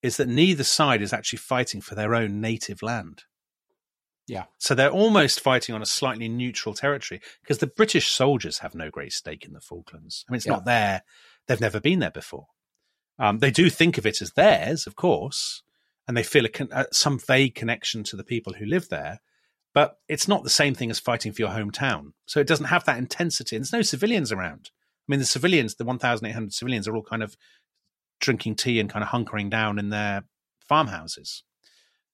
[0.00, 3.24] Is that neither side is actually fighting for their own native land.
[4.28, 4.44] Yeah.
[4.58, 8.90] So they're almost fighting on a slightly neutral territory because the British soldiers have no
[8.90, 10.24] great stake in the Falklands.
[10.28, 10.52] I mean, it's Yeah.
[10.52, 11.02] not there.
[11.48, 12.46] They've never been there before.
[13.18, 15.64] Um, they do think of it as theirs, of course,
[16.08, 19.20] and they feel con- uh, some vague connection to the people who live there.
[19.74, 22.12] But it's not the same thing as fighting for your hometown.
[22.26, 23.54] So it doesn't have that intensity.
[23.54, 24.70] And there's no civilians around.
[24.72, 27.36] I mean, the civilians, the 1,800 civilians, are all kind of
[28.20, 30.24] drinking tea and kind of hunkering down in their
[30.66, 31.44] farmhouses.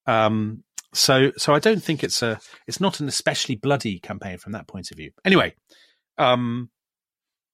[0.07, 4.53] Um, so, so I don't think it's a, it's not an especially bloody campaign from
[4.53, 5.13] that point of view.
[5.25, 5.55] Anyway,
[6.19, 6.71] um,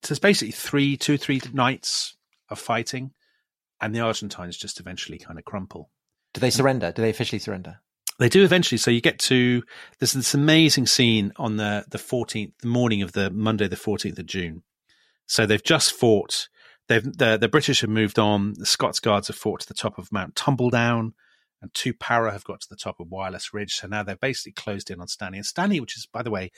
[0.03, 2.17] so there's basically three, two, three nights
[2.49, 3.11] of fighting,
[3.79, 5.89] and the Argentines just eventually kind of crumple.
[6.33, 6.91] Do they surrender?
[6.91, 7.79] Do they officially surrender?
[8.19, 8.77] They do eventually.
[8.77, 9.63] So you get to
[9.99, 14.19] there's this amazing scene on the the 14th, the morning of the Monday, the 14th
[14.19, 14.63] of June.
[15.25, 16.47] So they've just fought.
[16.87, 18.53] They've the the British have moved on.
[18.57, 21.13] The Scots Guards have fought to the top of Mount Tumbledown,
[21.61, 23.73] and two para have got to the top of Wireless Ridge.
[23.73, 25.37] So now they're basically closed in on Stanley.
[25.37, 26.51] And Stanley, which is by the way,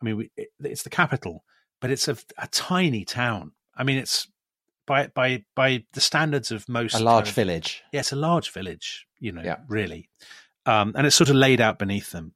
[0.00, 1.44] I mean, we, it, it's the capital,
[1.80, 3.52] but it's a, a tiny town.
[3.74, 4.28] I mean, it's
[4.86, 7.82] by by by the standards of most A large kind of- village.
[7.92, 9.56] yeah, it's a large village, you know, Yeah.
[9.68, 10.08] really.
[10.66, 12.34] Um, and it's sort of laid out beneath them.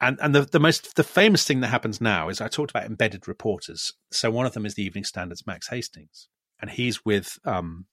[0.00, 2.84] And and the, the most the famous thing that happens now is I talked about
[2.84, 3.92] embedded reporters.
[4.10, 6.28] So one of them is the Evening Standard's Max Hastings,
[6.60, 7.86] and he's with um,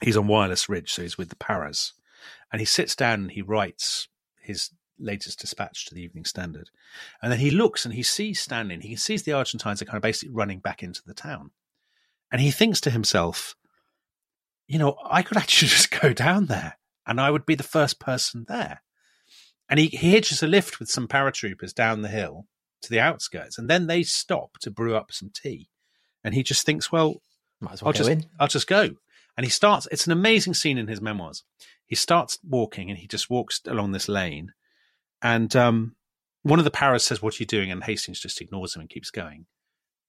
[0.00, 1.94] he's on Wireless Ridge, so he's with the Paras,
[2.52, 4.08] and he sits down and he writes
[4.40, 6.70] his latest dispatch to the Evening Standard,
[7.22, 9.96] and then he looks and he sees Stanley, and he sees the Argentines are kind
[9.96, 11.50] of basically running back into the town,
[12.30, 13.54] and he thinks to himself,
[14.66, 17.98] you know, I could actually just go down there and I would be the first
[17.98, 18.82] person there.
[19.68, 22.46] And he, he hitches a lift with some paratroopers down the hill
[22.82, 25.68] to the outskirts, and then they stop to brew up some tea.
[26.24, 27.22] And he just thinks, well,
[27.60, 28.26] Might as well I'll just in.
[28.38, 28.90] I'll just go.
[29.36, 29.86] And he starts.
[29.90, 31.44] It's an amazing scene in his memoirs.
[31.86, 34.52] He starts walking, and he just walks along this lane.
[35.22, 35.96] And um,
[36.42, 38.90] one of the paras says, "What are you doing?" And Hastings just ignores him and
[38.90, 39.46] keeps going.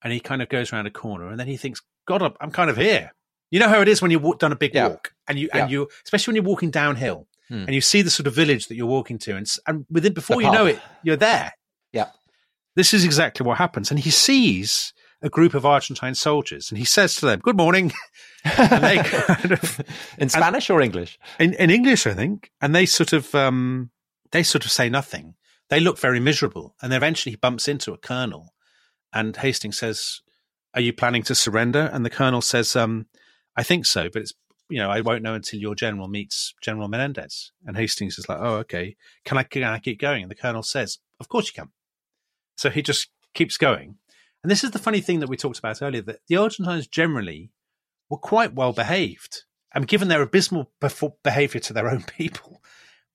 [0.04, 2.70] And he kind of goes around a corner, and then he thinks, "God, I'm- kind
[2.70, 3.14] of here."
[3.52, 4.88] You know how it is when you've walk, done a big Yeah.
[4.90, 5.64] walk, and you Yeah.
[5.64, 7.64] and you, especially when you're walking downhill, Hmm.
[7.66, 10.42] and you see the sort of village that you're walking to, and and within before
[10.42, 11.54] you know it, you're there.
[11.92, 12.10] Yeah.
[12.76, 16.86] This is exactly what happens, and he sees a group of Argentine soldiers, and he
[16.86, 17.92] says to them, "Good morning."
[18.46, 19.82] and they kind of
[20.18, 21.20] In Spanish or English?
[21.40, 23.90] in, in English, I think, and they sort of um,
[24.32, 25.34] they sort of say nothing.
[25.70, 28.54] They look very miserable, and then eventually he bumps into a colonel,
[29.14, 30.22] and Hastings says,
[30.74, 33.08] "Are you planning to surrender?" And the colonel says, um,
[33.56, 34.34] "I think so, but it's
[34.70, 38.40] you know I won't know until your general meets General Menendez." And Hastings is like,
[38.40, 38.96] "Oh, okay.
[39.26, 41.72] Can I can I keep going?" And the colonel says, "Of course you can."
[42.56, 43.98] So he just keeps going,
[44.44, 47.52] and this is the funny thing that we talked about earlier that the Argentines generally
[48.10, 49.44] were quite well behaved.
[49.74, 50.72] And given their abysmal
[51.24, 52.64] behavior to their own people,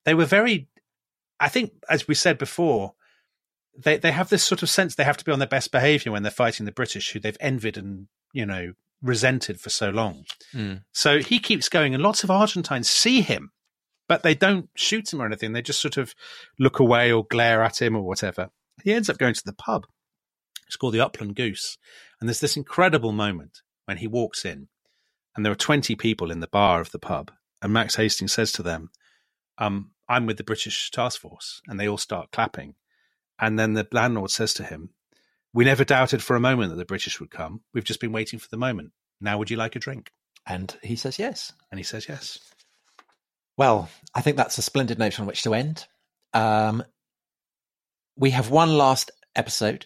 [0.05, 0.69] they were very.
[1.39, 2.93] I think, as we said before,
[3.77, 6.11] they they have this sort of sense they have to be on their best behaviour
[6.11, 10.25] when they're fighting the British, who they've envied and you know resented for so long.
[10.53, 10.83] Mm.
[10.91, 13.51] So he keeps going, and lots of Argentines see him,
[14.07, 15.53] but they don't shoot him or anything.
[15.53, 16.13] They just sort of
[16.59, 18.49] look away or glare at him or whatever.
[18.83, 19.85] He ends up going to the pub.
[20.67, 21.77] It's called the Upland Goose,
[22.19, 24.67] and there's this incredible moment when he walks in,
[25.35, 28.51] and there are twenty people in the bar of the pub, and Max Hastings says
[28.53, 28.89] to them,
[29.57, 32.75] um, "I'm with the British task force," and they all start clapping.
[33.39, 34.89] And then the landlord says to him,
[35.53, 37.61] We never doubted for a moment that the British would come.
[37.73, 38.91] We've just been waiting for the moment.
[39.21, 40.11] Now, would you like a drink?
[40.45, 41.53] And he says yes.
[41.71, 42.39] And he says yes.
[43.57, 45.85] Well, I think that's a splendid note on which to end.
[46.33, 46.83] Um,
[48.17, 49.85] we have one last episode.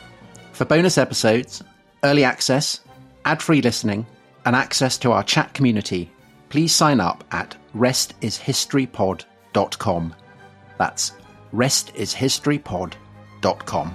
[0.55, 1.63] For bonus episodes,
[2.05, 2.79] early access,
[3.25, 4.07] ad free listening,
[4.45, 6.13] and access to our chat community,
[6.49, 10.15] please sign up at restishistorypod.com.
[10.79, 11.13] That's
[11.53, 13.95] restishistorypod.com.